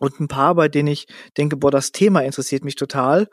Und 0.00 0.18
ein 0.18 0.26
paar, 0.26 0.56
bei 0.56 0.68
denen 0.68 0.88
ich 0.88 1.06
denke, 1.36 1.56
boah, 1.56 1.70
das 1.70 1.92
Thema 1.92 2.24
interessiert 2.24 2.64
mich 2.64 2.74
total 2.74 3.28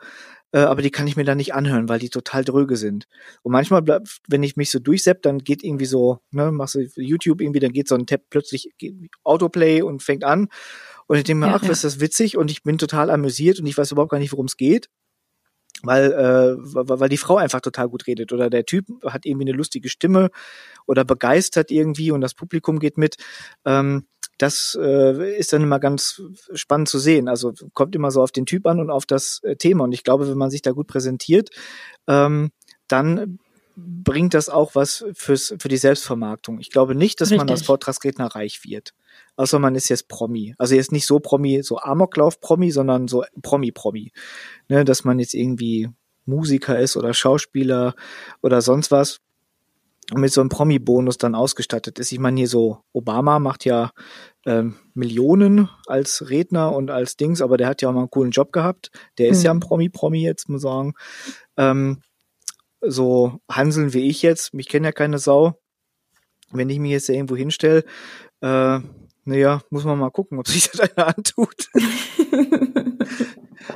äh, 0.52 0.58
aber 0.58 0.82
die 0.82 0.90
kann 0.90 1.06
ich 1.06 1.16
mir 1.16 1.24
dann 1.24 1.36
nicht 1.36 1.54
anhören, 1.54 1.88
weil 1.88 1.98
die 1.98 2.10
total 2.10 2.44
dröge 2.44 2.76
sind. 2.76 3.06
Und 3.42 3.52
manchmal, 3.52 3.82
wenn 4.28 4.42
ich 4.42 4.56
mich 4.56 4.70
so 4.70 4.78
durchsepp, 4.78 5.22
dann 5.22 5.38
geht 5.38 5.62
irgendwie 5.62 5.86
so, 5.86 6.20
ne, 6.30 6.50
machst 6.50 6.74
du 6.74 6.80
YouTube 6.96 7.40
irgendwie, 7.40 7.60
dann 7.60 7.72
geht 7.72 7.88
so 7.88 7.94
ein 7.94 8.06
Tab 8.06 8.22
plötzlich 8.30 8.72
Autoplay 9.22 9.82
und 9.82 10.02
fängt 10.02 10.24
an. 10.24 10.48
Und 11.06 11.18
ich 11.18 11.24
denke 11.24 11.40
mir, 11.40 11.50
ja, 11.50 11.56
ach, 11.56 11.62
ja. 11.62 11.70
ist 11.70 11.84
das 11.84 12.00
witzig 12.00 12.36
und 12.36 12.50
ich 12.50 12.62
bin 12.62 12.78
total 12.78 13.10
amüsiert 13.10 13.60
und 13.60 13.66
ich 13.66 13.76
weiß 13.76 13.92
überhaupt 13.92 14.10
gar 14.10 14.18
nicht, 14.18 14.32
worum 14.32 14.46
es 14.46 14.56
geht. 14.56 14.88
Weil, 15.82 16.12
äh, 16.12 16.56
weil 16.58 17.08
die 17.08 17.16
Frau 17.16 17.36
einfach 17.36 17.60
total 17.60 17.88
gut 17.88 18.06
redet 18.06 18.32
oder 18.32 18.50
der 18.50 18.66
Typ 18.66 18.86
hat 19.04 19.24
irgendwie 19.24 19.48
eine 19.48 19.56
lustige 19.56 19.88
Stimme 19.88 20.30
oder 20.86 21.04
begeistert 21.04 21.70
irgendwie 21.70 22.10
und 22.10 22.20
das 22.20 22.34
Publikum 22.34 22.80
geht 22.80 22.98
mit. 22.98 23.16
Ähm, 23.64 24.04
das 24.40 24.76
äh, 24.80 25.36
ist 25.38 25.52
dann 25.52 25.62
immer 25.62 25.78
ganz 25.78 26.22
spannend 26.54 26.88
zu 26.88 26.98
sehen. 26.98 27.28
Also 27.28 27.52
kommt 27.74 27.94
immer 27.94 28.10
so 28.10 28.22
auf 28.22 28.32
den 28.32 28.46
Typ 28.46 28.66
an 28.66 28.80
und 28.80 28.90
auf 28.90 29.04
das 29.04 29.40
äh, 29.42 29.56
Thema. 29.56 29.84
Und 29.84 29.92
ich 29.92 30.02
glaube, 30.02 30.30
wenn 30.30 30.38
man 30.38 30.50
sich 30.50 30.62
da 30.62 30.70
gut 30.70 30.86
präsentiert, 30.86 31.50
ähm, 32.06 32.50
dann 32.88 33.38
bringt 33.76 34.32
das 34.32 34.48
auch 34.48 34.74
was 34.74 35.04
fürs, 35.12 35.54
für 35.58 35.68
die 35.68 35.76
Selbstvermarktung. 35.76 36.58
Ich 36.58 36.70
glaube 36.70 36.94
nicht, 36.94 37.20
dass 37.20 37.28
Richtig. 37.28 37.38
man 37.38 37.50
als 37.50 37.62
Vortragsredner 37.62 38.28
reich 38.28 38.64
wird. 38.64 38.94
Außer 39.36 39.58
man 39.58 39.74
ist 39.74 39.90
jetzt 39.90 40.08
Promi. 40.08 40.54
Also 40.56 40.74
jetzt 40.74 40.90
nicht 40.90 41.06
so 41.06 41.20
Promi, 41.20 41.62
so 41.62 41.78
Amoklauf-Promi, 41.78 42.70
sondern 42.70 43.08
so 43.08 43.24
Promi-Promi. 43.42 44.10
Ne, 44.68 44.86
dass 44.86 45.04
man 45.04 45.18
jetzt 45.18 45.34
irgendwie 45.34 45.88
Musiker 46.24 46.78
ist 46.78 46.96
oder 46.96 47.12
Schauspieler 47.12 47.94
oder 48.40 48.62
sonst 48.62 48.90
was 48.90 49.20
mit 50.14 50.32
so 50.32 50.40
einem 50.40 50.50
Promi-Bonus 50.50 51.18
dann 51.18 51.34
ausgestattet 51.34 51.98
ist. 51.98 52.12
Ich 52.12 52.18
meine, 52.18 52.38
hier 52.38 52.48
so, 52.48 52.78
Obama 52.92 53.38
macht 53.38 53.64
ja 53.64 53.90
ähm, 54.46 54.76
Millionen 54.94 55.68
als 55.86 56.30
Redner 56.30 56.72
und 56.72 56.90
als 56.90 57.16
Dings, 57.16 57.42
aber 57.42 57.56
der 57.56 57.68
hat 57.68 57.82
ja 57.82 57.88
auch 57.88 57.92
mal 57.92 58.00
einen 58.00 58.10
coolen 58.10 58.30
Job 58.30 58.52
gehabt. 58.52 58.90
Der 59.18 59.28
ist 59.28 59.38
mhm. 59.40 59.44
ja 59.44 59.50
ein 59.52 59.60
Promi-Promi 59.60 60.22
jetzt, 60.22 60.48
muss 60.48 60.62
man 60.62 60.72
sagen. 60.72 60.94
Ähm, 61.56 62.02
so 62.80 63.38
Hanseln 63.50 63.92
wie 63.92 64.08
ich 64.08 64.22
jetzt, 64.22 64.54
mich 64.54 64.68
kennt 64.68 64.86
ja 64.86 64.92
keine 64.92 65.18
Sau. 65.18 65.54
Wenn 66.50 66.70
ich 66.70 66.78
mich 66.78 66.90
jetzt 66.90 67.08
irgendwo 67.08 67.36
hinstelle, 67.36 67.84
äh, 68.40 68.80
naja, 69.24 69.62
muss 69.70 69.84
man 69.84 69.98
mal 69.98 70.10
gucken, 70.10 70.38
ob 70.38 70.48
sich 70.48 70.70
das 70.72 70.96
einer 70.96 71.08
antut. 71.16 71.68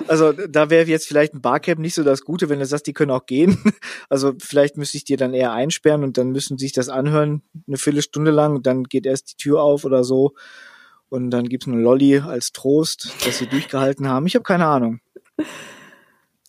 Also 0.08 0.32
da 0.32 0.70
wäre 0.70 0.86
jetzt 0.86 1.06
vielleicht 1.06 1.34
ein 1.34 1.40
Barcamp 1.40 1.80
nicht 1.80 1.94
so 1.94 2.02
das 2.02 2.22
Gute, 2.22 2.48
wenn 2.48 2.58
du 2.58 2.66
sagst, 2.66 2.86
die 2.86 2.92
können 2.92 3.10
auch 3.10 3.26
gehen. 3.26 3.58
Also 4.10 4.34
vielleicht 4.38 4.76
müsste 4.76 4.96
ich 4.96 5.04
dir 5.04 5.16
dann 5.16 5.34
eher 5.34 5.52
einsperren 5.52 6.04
und 6.04 6.18
dann 6.18 6.30
müssen 6.30 6.58
sie 6.58 6.66
sich 6.66 6.72
das 6.72 6.88
anhören, 6.88 7.42
eine 7.66 7.78
Viertelstunde 7.78 8.30
lang 8.30 8.54
und 8.54 8.66
dann 8.66 8.84
geht 8.84 9.06
erst 9.06 9.32
die 9.32 9.36
Tür 9.36 9.62
auf 9.62 9.84
oder 9.84 10.04
so. 10.04 10.34
Und 11.08 11.30
dann 11.30 11.48
gibt's 11.48 11.66
eine 11.66 11.80
Lolli 11.80 12.18
als 12.18 12.52
Trost, 12.52 13.12
dass 13.24 13.38
sie 13.38 13.46
durchgehalten 13.46 14.08
haben. 14.08 14.26
Ich 14.26 14.34
habe 14.34 14.42
keine 14.42 14.66
Ahnung. 14.66 15.00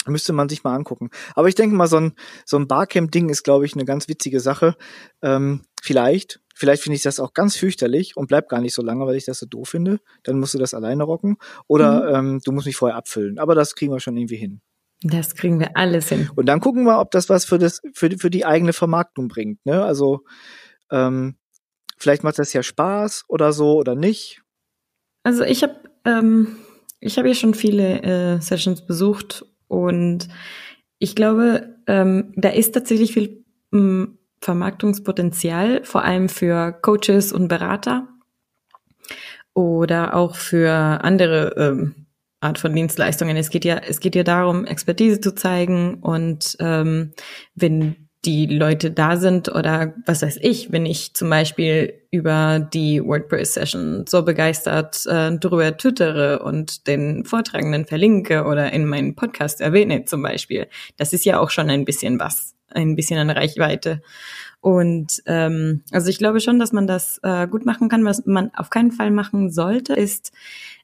Müsste 0.06 0.34
man 0.34 0.50
sich 0.50 0.64
mal 0.64 0.76
angucken. 0.76 1.10
Aber 1.34 1.48
ich 1.48 1.56
denke 1.56 1.76
mal, 1.76 1.88
so 1.88 1.98
ein, 1.98 2.14
so 2.46 2.58
ein 2.58 2.68
Barcamp-Ding 2.68 3.30
ist, 3.30 3.44
glaube 3.44 3.66
ich, 3.66 3.74
eine 3.74 3.86
ganz 3.86 4.08
witzige 4.08 4.40
Sache. 4.40 4.76
Ähm, 5.22 5.62
vielleicht, 5.82 6.42
Vielleicht 6.58 6.84
finde 6.84 6.96
ich 6.96 7.04
das 7.04 7.20
auch 7.20 7.34
ganz 7.34 7.58
fürchterlich 7.58 8.16
und 8.16 8.28
bleib 8.28 8.48
gar 8.48 8.62
nicht 8.62 8.74
so 8.74 8.82
lange, 8.82 9.06
weil 9.06 9.18
ich 9.18 9.26
das 9.26 9.40
so 9.40 9.46
doof 9.46 9.70
finde. 9.70 10.00
Dann 10.24 10.40
musst 10.40 10.54
du 10.54 10.58
das 10.58 10.74
alleine 10.74 11.04
rocken. 11.04 11.36
Oder 11.68 12.22
mhm. 12.22 12.34
ähm, 12.34 12.42
du 12.44 12.54
musst 12.54 12.66
mich 12.66 12.78
vorher 12.78 12.96
abfüllen. 12.96 13.40
Aber 13.40 13.56
das 13.56 13.76
kriegen 13.76 13.92
wir 13.92 14.00
schon 14.00 14.16
irgendwie 14.16 14.38
hin. 14.38 14.62
Das 15.04 15.36
kriegen 15.36 15.60
wir 15.60 15.76
alles 15.76 16.08
hin. 16.08 16.30
Und 16.34 16.46
dann 16.46 16.62
gucken 16.62 16.86
wir, 16.86 17.00
ob 17.00 17.12
das 17.12 17.28
was 17.28 17.44
für 17.44 17.60
das 17.60 17.82
für 17.94 18.08
die, 18.08 18.18
für 18.18 18.30
die 18.30 18.46
eigene 18.46 18.72
Vermarktung 18.72 19.28
bringt. 19.28 19.66
Ne? 19.66 19.84
Also 19.84 20.22
ähm, 20.90 21.36
vielleicht 21.98 22.24
macht 22.24 22.40
das 22.40 22.54
ja 22.54 22.64
Spaß 22.64 23.26
oder 23.28 23.52
so 23.52 23.76
oder 23.76 23.96
nicht. 23.96 24.42
Also 25.24 25.44
ich 25.44 25.62
habe 25.62 25.76
ähm, 26.06 26.56
ich 27.02 27.18
habe 27.18 27.28
ja 27.28 27.36
schon 27.36 27.54
viele 27.54 28.02
äh, 28.02 28.40
Sessions 28.40 28.86
besucht 28.86 29.46
und 29.68 30.30
ich 31.00 31.16
glaube, 31.16 31.76
ähm, 31.88 32.34
da 32.38 32.50
ist 32.50 32.72
tatsächlich 32.72 33.14
viel 33.14 33.44
mh, 33.72 33.80
mm, 33.82 34.18
Vermarktungspotenzial, 34.46 35.84
vor 35.84 36.04
allem 36.04 36.30
für 36.30 36.72
Coaches 36.72 37.34
und 37.34 37.48
Berater 37.48 38.08
oder 39.56 40.16
auch 40.16 40.36
für 40.36 40.72
andere 40.72 41.56
ähm, 41.58 42.06
Art 42.42 42.60
von 42.60 42.76
Dienstleistungen. 42.76 43.38
Es 43.38 43.50
geht 43.50 43.66
ja, 43.66 43.78
es 43.78 44.00
geht 44.00 44.14
ja 44.14 44.22
darum, 44.22 44.66
Expertise 44.66 45.20
zu 45.20 45.34
zeigen 45.34 45.96
und 45.96 46.58
ähm, 46.60 47.14
wenn 47.56 47.96
die 48.24 48.46
Leute 48.46 48.92
da 48.92 49.18
sind 49.18 49.50
oder 49.50 49.96
was 50.06 50.22
weiß 50.22 50.38
ich, 50.42 50.72
wenn 50.72 50.86
ich 50.86 51.16
zum 51.16 51.30
Beispiel 51.30 52.02
über 52.12 52.60
die 52.60 53.04
WordPress-Session 53.04 54.06
so 54.08 54.24
begeistert 54.24 55.06
äh, 55.08 55.38
darüber 55.40 55.76
twittere 55.76 56.40
und 56.40 56.88
den 56.88 57.26
Vortragenden 57.26 57.86
verlinke 57.86 58.44
oder 58.44 58.72
in 58.74 58.86
meinen 58.86 59.16
Podcast 59.16 59.62
erwähne 59.62 60.06
zum 60.06 60.22
Beispiel, 60.22 60.68
das 60.98 61.14
ist 61.14 61.26
ja 61.26 61.40
auch 61.40 61.50
schon 61.50 61.70
ein 61.70 61.86
bisschen 61.86 62.20
was 62.20 62.55
ein 62.76 62.96
bisschen 62.96 63.20
an 63.20 63.30
Reichweite. 63.30 64.02
Und 64.62 65.22
ähm, 65.26 65.84
also 65.92 66.10
ich 66.10 66.18
glaube 66.18 66.40
schon, 66.40 66.60
dass 66.60 66.72
man 66.72 66.88
das 66.88 67.20
äh, 67.24 67.48
gut 67.48 67.66
machen 67.66 67.90
kann. 67.90 68.06
Was 68.06 68.26
man 68.26 68.52
auf 68.56 68.70
keinen 68.70 68.92
Fall 68.92 69.12
machen 69.12 69.52
sollte, 69.52 69.94
ist 69.94 70.32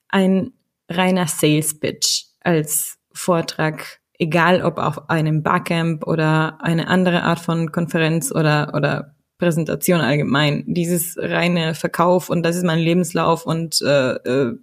ein 0.09 0.53
reiner 0.89 1.27
Sales 1.27 1.79
Pitch 1.79 2.25
als 2.41 2.97
Vortrag, 3.13 3.99
egal 4.19 4.61
ob 4.61 4.77
auf 4.77 5.09
einem 5.09 5.43
Barcamp 5.43 6.05
oder 6.05 6.59
eine 6.61 6.87
andere 6.87 7.23
Art 7.23 7.39
von 7.39 7.71
Konferenz 7.71 8.31
oder 8.31 8.73
oder 8.75 9.15
Präsentation 9.37 10.01
allgemein. 10.01 10.63
Dieses 10.67 11.17
reine 11.17 11.73
Verkauf 11.73 12.29
und 12.29 12.43
das 12.43 12.55
ist 12.55 12.63
mein 12.63 12.79
Lebenslauf 12.79 13.45
und 13.45 13.81
äh, 13.81 14.11
äh, 14.13 14.53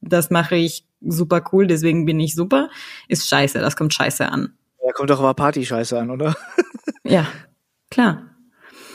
das 0.00 0.30
mache 0.30 0.56
ich 0.56 0.86
super 1.00 1.42
cool, 1.52 1.66
deswegen 1.66 2.04
bin 2.04 2.20
ich 2.20 2.34
super, 2.34 2.70
ist 3.08 3.28
scheiße, 3.28 3.58
das 3.58 3.76
kommt 3.76 3.92
scheiße 3.92 4.28
an. 4.28 4.54
Kommt 4.94 5.10
doch 5.10 5.18
aber 5.18 5.34
Party-Scheiße 5.34 5.98
an, 5.98 6.10
oder? 6.10 6.36
ja, 7.04 7.26
klar. 7.90 8.30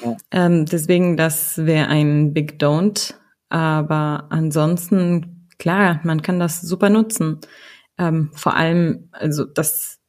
Ja. 0.03 0.15
Ähm, 0.31 0.65
deswegen, 0.65 1.17
das 1.17 1.57
wäre 1.65 1.87
ein 1.87 2.33
Big 2.33 2.61
Don't. 2.61 3.13
Aber 3.49 4.27
ansonsten, 4.29 5.47
klar, 5.57 5.99
man 6.03 6.21
kann 6.21 6.39
das 6.39 6.61
super 6.61 6.89
nutzen. 6.89 7.39
ähm, 7.97 8.29
vor 8.33 8.55
allem, 8.55 9.09
also 9.11 9.43
das, 9.43 9.99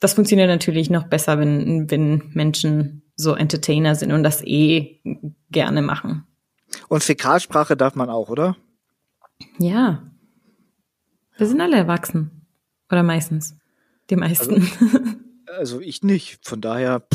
das 0.00 0.14
funktioniert 0.14 0.48
natürlich 0.48 0.90
noch 0.90 1.04
besser, 1.04 1.38
wenn, 1.38 1.90
wenn 1.90 2.30
Menschen 2.34 3.02
so 3.16 3.34
Entertainer 3.34 3.94
sind 3.94 4.12
und 4.12 4.22
das 4.22 4.42
eh 4.42 5.00
gerne 5.50 5.80
machen. 5.80 6.26
Und 6.88 7.04
Fäkalsprache 7.04 7.76
darf 7.76 7.94
man 7.94 8.10
auch, 8.10 8.28
oder? 8.28 8.56
Ja. 9.58 10.02
Wir 11.36 11.46
sind 11.46 11.60
alle 11.60 11.76
erwachsen. 11.76 12.46
Oder 12.90 13.02
meistens. 13.02 13.56
Die 14.10 14.16
meisten. 14.16 14.68
Also, 15.46 15.76
also 15.76 15.80
ich 15.80 16.02
nicht. 16.02 16.46
Von 16.46 16.60
daher. 16.60 17.06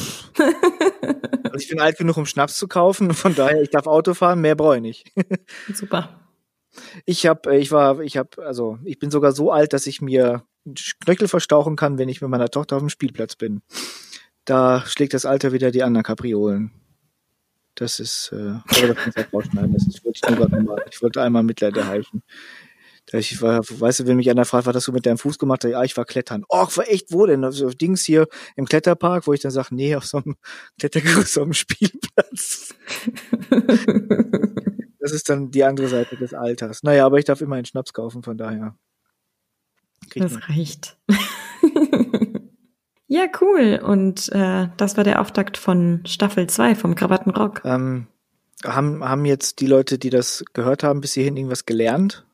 also 1.44 1.58
ich 1.58 1.70
bin 1.70 1.80
alt 1.80 1.98
genug, 1.98 2.18
um 2.18 2.26
Schnaps 2.26 2.58
zu 2.58 2.68
kaufen. 2.68 3.14
Von 3.14 3.36
daher, 3.36 3.62
ich 3.62 3.70
darf 3.70 3.88
Auto 3.88 4.14
fahren, 4.14 4.42
mehr 4.42 4.56
brauche 4.56 4.78
ich 4.78 4.82
nicht. 4.82 5.12
Super. 5.74 6.22
Ich 7.06 7.26
habe, 7.26 7.58
ich 7.58 7.72
war, 7.72 8.00
ich 8.02 8.18
habe, 8.18 8.46
also 8.46 8.78
ich 8.84 9.00
bin 9.00 9.10
sogar 9.10 9.32
so 9.32 9.52
alt, 9.52 9.74
dass 9.74 9.88
ich 9.88 10.02
mir 10.02 10.44
Knöchel 11.04 11.28
verstauchen 11.28 11.76
kann, 11.76 11.98
wenn 11.98 12.10
ich 12.10 12.22
mit 12.22 12.30
meiner 12.30 12.50
Tochter 12.50 12.76
auf 12.76 12.82
dem 12.82 12.90
Spielplatz 12.90 13.36
bin. 13.36 13.62
Da 14.46 14.84
schlägt 14.86 15.14
das 15.14 15.26
Alter 15.26 15.52
wieder 15.52 15.72
die 15.72 15.84
anderen 15.84 16.04
Kapriolen. 16.04 16.72
Das 17.76 18.00
ist, 18.00 18.32
äh, 18.34 18.36
aber 18.36 18.94
das. 18.94 18.98
Das 19.32 19.88
ist, 19.88 20.04
nur 20.04 20.88
ich 20.90 21.02
wollte 21.02 21.22
einmal 21.22 21.44
Mitleid 21.44 21.78
erhalten. 21.78 22.24
Ich 23.14 23.42
war, 23.42 23.62
weißt 23.62 24.02
du, 24.02 24.08
wenn 24.08 24.18
mich 24.18 24.30
einer 24.30 24.44
fragt, 24.44 24.68
was 24.68 24.76
hast 24.76 24.88
du 24.88 24.92
mit 24.92 25.06
deinem 25.06 25.18
Fuß 25.18 25.40
gemacht? 25.40 25.64
Ja, 25.64 25.82
ich 25.84 25.96
war 25.96 26.04
klettern. 26.04 26.44
Oh, 26.50 26.68
war 26.76 26.90
echt 26.90 27.14
wo 27.14 27.26
denn? 27.26 27.46
Also 27.46 27.70
Dings 27.70 28.04
hier 28.04 28.28
im 28.58 28.66
Kletterpark, 28.66 29.28
wo 29.28 29.34
ich 29.34 29.40
dann 29.40 29.52
sage, 29.52 29.74
nee, 29.74 29.96
auf 29.96 30.06
so 30.06 30.18
einem 30.18 30.36
Klettergerüst 30.80 31.38
auf 31.38 31.46
dem 31.46 31.54
Spielplatz. 31.54 32.76
das 35.00 35.12
ist 35.14 35.30
dann 35.30 35.52
die 35.52 35.64
andere 35.64 35.88
Seite 35.88 36.18
des 36.18 36.34
Alters. 36.34 36.84
Naja, 36.84 37.06
aber 37.06 37.18
ich 37.18 37.26
darf 37.26 37.40
immer 37.40 37.56
einen 37.56 37.66
Schnaps 37.66 37.94
kaufen, 37.94 38.24
von 38.24 38.38
daher. 38.38 38.76
Das 40.14 40.34
man. 40.34 40.44
reicht. 40.44 40.98
ja, 43.08 43.26
cool. 43.40 43.80
Und 43.82 44.30
äh, 44.34 44.68
das 44.76 44.98
war 44.98 45.06
der 45.06 45.22
Auftakt 45.22 45.58
von 45.58 46.06
Staffel 46.06 46.48
2 46.48 46.76
vom 46.76 46.96
Krawattenrock. 46.96 47.62
Ähm, 47.64 48.08
haben, 48.66 49.04
haben 49.04 49.24
jetzt 49.24 49.62
die 49.62 49.68
Leute, 49.68 49.98
die 49.98 50.10
das 50.10 50.44
gehört 50.52 50.84
haben, 50.84 51.00
bis 51.00 51.14
hierhin 51.14 51.38
irgendwas 51.38 51.66
gelernt? 51.66 52.27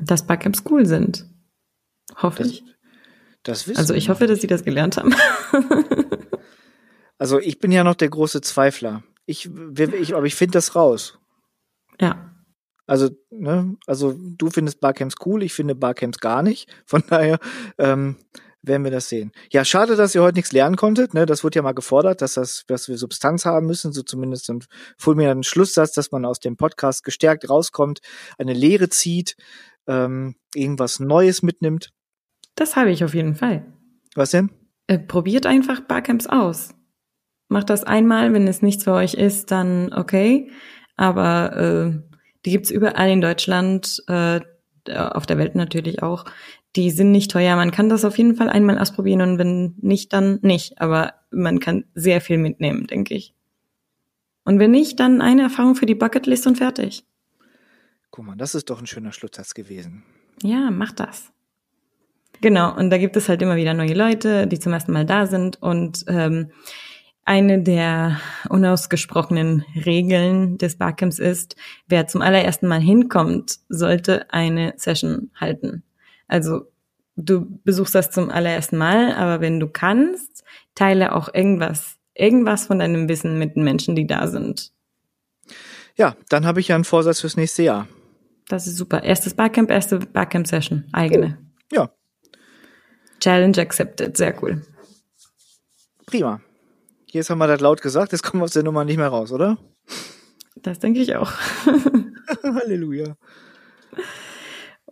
Dass 0.00 0.26
Barcamps 0.26 0.62
cool 0.70 0.86
sind. 0.86 1.26
Hoffe 2.16 2.42
das, 2.42 2.52
ich. 2.52 2.64
Das 3.42 3.68
wissen 3.68 3.78
also 3.78 3.94
ich 3.94 4.08
hoffe, 4.08 4.26
dass 4.26 4.40
sie 4.40 4.46
das 4.46 4.64
gelernt 4.64 4.96
haben. 4.96 5.14
also 7.18 7.38
ich 7.38 7.58
bin 7.58 7.72
ja 7.72 7.84
noch 7.84 7.94
der 7.94 8.08
große 8.08 8.40
Zweifler. 8.40 9.02
Ich, 9.26 9.50
ich 9.76 10.14
aber 10.14 10.26
ich 10.26 10.34
finde 10.34 10.52
das 10.52 10.74
raus. 10.74 11.18
Ja. 12.00 12.34
Also, 12.86 13.10
ne, 13.30 13.76
also 13.86 14.14
du 14.16 14.48
findest 14.48 14.80
Barcamps 14.80 15.16
cool, 15.26 15.42
ich 15.42 15.52
finde 15.52 15.74
Barcamps 15.74 16.18
gar 16.18 16.42
nicht. 16.42 16.70
Von 16.86 17.02
daher 17.08 17.38
ähm, 17.76 18.16
werden 18.62 18.84
wir 18.84 18.90
das 18.90 19.08
sehen. 19.08 19.32
Ja, 19.50 19.64
schade, 19.64 19.94
dass 19.96 20.14
ihr 20.14 20.22
heute 20.22 20.36
nichts 20.36 20.52
lernen 20.52 20.76
konntet. 20.76 21.14
Ne? 21.14 21.26
Das 21.26 21.44
wurde 21.44 21.56
ja 21.56 21.62
mal 21.62 21.72
gefordert, 21.72 22.22
dass 22.22 22.34
das, 22.34 22.64
dass 22.66 22.88
wir 22.88 22.96
Substanz 22.96 23.44
haben 23.44 23.66
müssen, 23.66 23.92
so 23.92 24.02
zumindest 24.02 24.48
ein 24.50 24.64
fulminanten 24.96 25.44
Schlusssatz, 25.44 25.92
dass 25.92 26.12
man 26.12 26.24
aus 26.24 26.40
dem 26.40 26.56
Podcast 26.56 27.04
gestärkt 27.04 27.48
rauskommt, 27.48 28.00
eine 28.38 28.54
Lehre 28.54 28.88
zieht, 28.88 29.36
ähm, 29.88 30.36
irgendwas 30.54 31.00
Neues 31.00 31.42
mitnimmt. 31.42 31.90
Das 32.54 32.76
habe 32.76 32.90
ich 32.90 33.02
auf 33.04 33.14
jeden 33.14 33.34
Fall. 33.34 33.64
Was 34.14 34.30
denn? 34.30 34.50
Äh, 34.86 34.98
probiert 34.98 35.46
einfach 35.46 35.80
Barcamps 35.80 36.26
aus. 36.26 36.74
Macht 37.48 37.70
das 37.70 37.84
einmal, 37.84 38.32
wenn 38.32 38.46
es 38.46 38.62
nichts 38.62 38.84
für 38.84 38.92
euch 38.92 39.14
ist, 39.14 39.50
dann 39.50 39.92
okay. 39.92 40.50
Aber 40.96 41.56
äh, 41.56 42.18
die 42.44 42.50
gibt's 42.50 42.70
überall 42.70 43.10
in 43.10 43.20
Deutschland, 43.20 44.02
äh, 44.06 44.40
auf 44.90 45.26
der 45.26 45.38
Welt 45.38 45.54
natürlich 45.54 46.02
auch. 46.02 46.24
Die 46.76 46.90
sind 46.90 47.10
nicht 47.10 47.30
teuer. 47.30 47.56
Man 47.56 47.70
kann 47.70 47.88
das 47.88 48.04
auf 48.04 48.16
jeden 48.18 48.36
Fall 48.36 48.48
einmal 48.48 48.78
ausprobieren 48.78 49.20
und 49.22 49.38
wenn 49.38 49.74
nicht, 49.80 50.12
dann 50.12 50.38
nicht. 50.42 50.80
Aber 50.80 51.14
man 51.30 51.60
kann 51.60 51.84
sehr 51.94 52.20
viel 52.20 52.38
mitnehmen, 52.38 52.86
denke 52.86 53.14
ich. 53.14 53.34
Und 54.44 54.58
wenn 54.58 54.70
nicht, 54.70 54.98
dann 54.98 55.20
eine 55.20 55.42
Erfahrung 55.42 55.74
für 55.74 55.86
die 55.86 55.94
Bucketlist 55.94 56.46
und 56.46 56.56
fertig. 56.56 57.04
Guck 58.10 58.24
mal, 58.24 58.36
das 58.36 58.54
ist 58.54 58.70
doch 58.70 58.80
ein 58.80 58.86
schöner 58.86 59.12
Schlusssatz 59.12 59.54
gewesen. 59.54 60.02
Ja, 60.42 60.70
mach 60.70 60.92
das. 60.92 61.30
Genau, 62.40 62.76
und 62.76 62.90
da 62.90 62.98
gibt 62.98 63.16
es 63.16 63.28
halt 63.28 63.42
immer 63.42 63.56
wieder 63.56 63.74
neue 63.74 63.94
Leute, 63.94 64.46
die 64.46 64.58
zum 64.58 64.72
ersten 64.72 64.92
Mal 64.92 65.04
da 65.04 65.26
sind. 65.26 65.60
Und 65.60 66.04
ähm, 66.06 66.50
eine 67.24 67.62
der 67.62 68.20
unausgesprochenen 68.48 69.64
Regeln 69.84 70.56
des 70.56 70.76
Barcamps 70.76 71.18
ist, 71.18 71.56
wer 71.86 72.06
zum 72.06 72.22
allerersten 72.22 72.68
Mal 72.68 72.80
hinkommt, 72.80 73.58
sollte 73.68 74.32
eine 74.32 74.74
Session 74.76 75.30
halten. 75.34 75.82
Also 76.28 76.70
du 77.16 77.60
besuchst 77.64 77.94
das 77.94 78.10
zum 78.10 78.30
allerersten 78.30 78.78
Mal, 78.78 79.14
aber 79.14 79.40
wenn 79.40 79.60
du 79.60 79.68
kannst, 79.68 80.44
teile 80.74 81.14
auch 81.14 81.34
irgendwas, 81.34 81.96
irgendwas 82.14 82.66
von 82.66 82.78
deinem 82.78 83.08
Wissen 83.08 83.38
mit 83.38 83.56
den 83.56 83.64
Menschen, 83.64 83.96
die 83.96 84.06
da 84.06 84.28
sind. 84.28 84.72
Ja, 85.96 86.16
dann 86.28 86.46
habe 86.46 86.60
ich 86.60 86.68
ja 86.68 86.76
einen 86.76 86.84
Vorsatz 86.84 87.20
fürs 87.20 87.36
nächste 87.36 87.64
Jahr. 87.64 87.88
Das 88.48 88.66
ist 88.66 88.76
super. 88.76 89.04
Erstes 89.04 89.34
Barcamp, 89.34 89.70
erste 89.70 89.98
Barcamp-Session, 89.98 90.84
eigene. 90.92 91.38
Oh, 91.72 91.76
ja. 91.76 91.90
Challenge 93.20 93.58
accepted, 93.58 94.16
sehr 94.16 94.42
cool. 94.42 94.62
Prima. 96.06 96.40
Jetzt 97.06 97.28
haben 97.30 97.38
wir 97.38 97.46
das 97.46 97.60
laut 97.60 97.82
gesagt, 97.82 98.12
jetzt 98.12 98.22
kommen 98.22 98.40
wir 98.40 98.44
aus 98.44 98.52
der 98.52 98.62
Nummer 98.62 98.84
nicht 98.84 98.96
mehr 98.96 99.08
raus, 99.08 99.32
oder? 99.32 99.58
Das 100.56 100.78
denke 100.78 101.00
ich 101.00 101.14
auch. 101.14 101.32
Halleluja. 102.42 103.16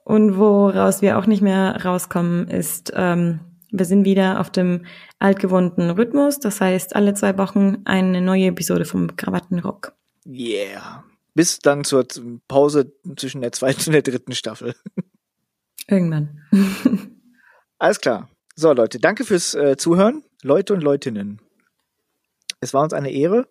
Und 0.04 0.36
woraus 0.36 1.02
wir 1.02 1.18
auch 1.18 1.26
nicht 1.26 1.42
mehr 1.42 1.82
rauskommen, 1.84 2.48
ist, 2.48 2.92
ähm, 2.94 3.40
wir 3.70 3.86
sind 3.86 4.04
wieder 4.04 4.40
auf 4.40 4.50
dem 4.50 4.84
altgewohnten 5.18 5.90
Rhythmus. 5.90 6.38
Das 6.40 6.60
heißt, 6.60 6.94
alle 6.94 7.14
zwei 7.14 7.36
Wochen 7.38 7.78
eine 7.84 8.20
neue 8.20 8.46
Episode 8.46 8.84
vom 8.84 9.16
Krawattenrock. 9.16 9.94
Yeah 10.26 11.04
bis 11.36 11.58
dann 11.58 11.84
zur 11.84 12.06
Pause 12.48 12.94
zwischen 13.16 13.42
der 13.42 13.52
zweiten 13.52 13.90
und 13.90 13.92
der 13.92 14.02
dritten 14.02 14.32
Staffel. 14.32 14.74
Irgendwann. 15.86 16.40
Alles 17.78 18.00
klar. 18.00 18.30
So, 18.54 18.72
Leute, 18.72 18.98
danke 18.98 19.24
fürs 19.24 19.54
äh, 19.54 19.76
Zuhören. 19.76 20.24
Leute 20.42 20.72
und 20.72 20.80
Leutinnen. 20.82 21.42
Es 22.60 22.72
war 22.72 22.82
uns 22.82 22.94
eine 22.94 23.12
Ehre. 23.12 23.46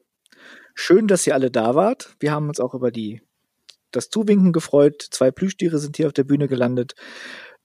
Schön, 0.74 1.08
dass 1.08 1.28
ihr 1.28 1.36
alle 1.36 1.52
da 1.52 1.76
wart. 1.76 2.16
Wir 2.20 2.32
haben 2.32 2.50
uns 2.50 2.60
auch 2.60 2.74
über 2.74 2.92
die, 2.92 3.22
das 3.92 4.10
Zuwinken 4.10 4.52
gefreut. 4.52 5.08
Zwei 5.12 5.30
Plüschtiere 5.30 5.78
sind 5.78 5.96
hier 5.96 6.08
auf 6.08 6.14
der 6.14 6.24
Bühne 6.24 6.48
gelandet. 6.48 6.96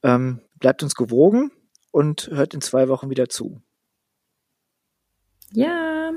Ähm, 0.02 0.42
bleibt 0.56 0.82
uns 0.82 0.94
gewogen 0.94 1.50
und 1.92 2.28
hört 2.28 2.52
in 2.52 2.60
zwei 2.60 2.88
Wochen 2.88 3.08
wieder 3.08 3.30
zu. 3.30 3.62
Ja. 5.52 6.12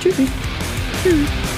Tschüss. 0.00 0.16
Tschüss. 1.02 1.57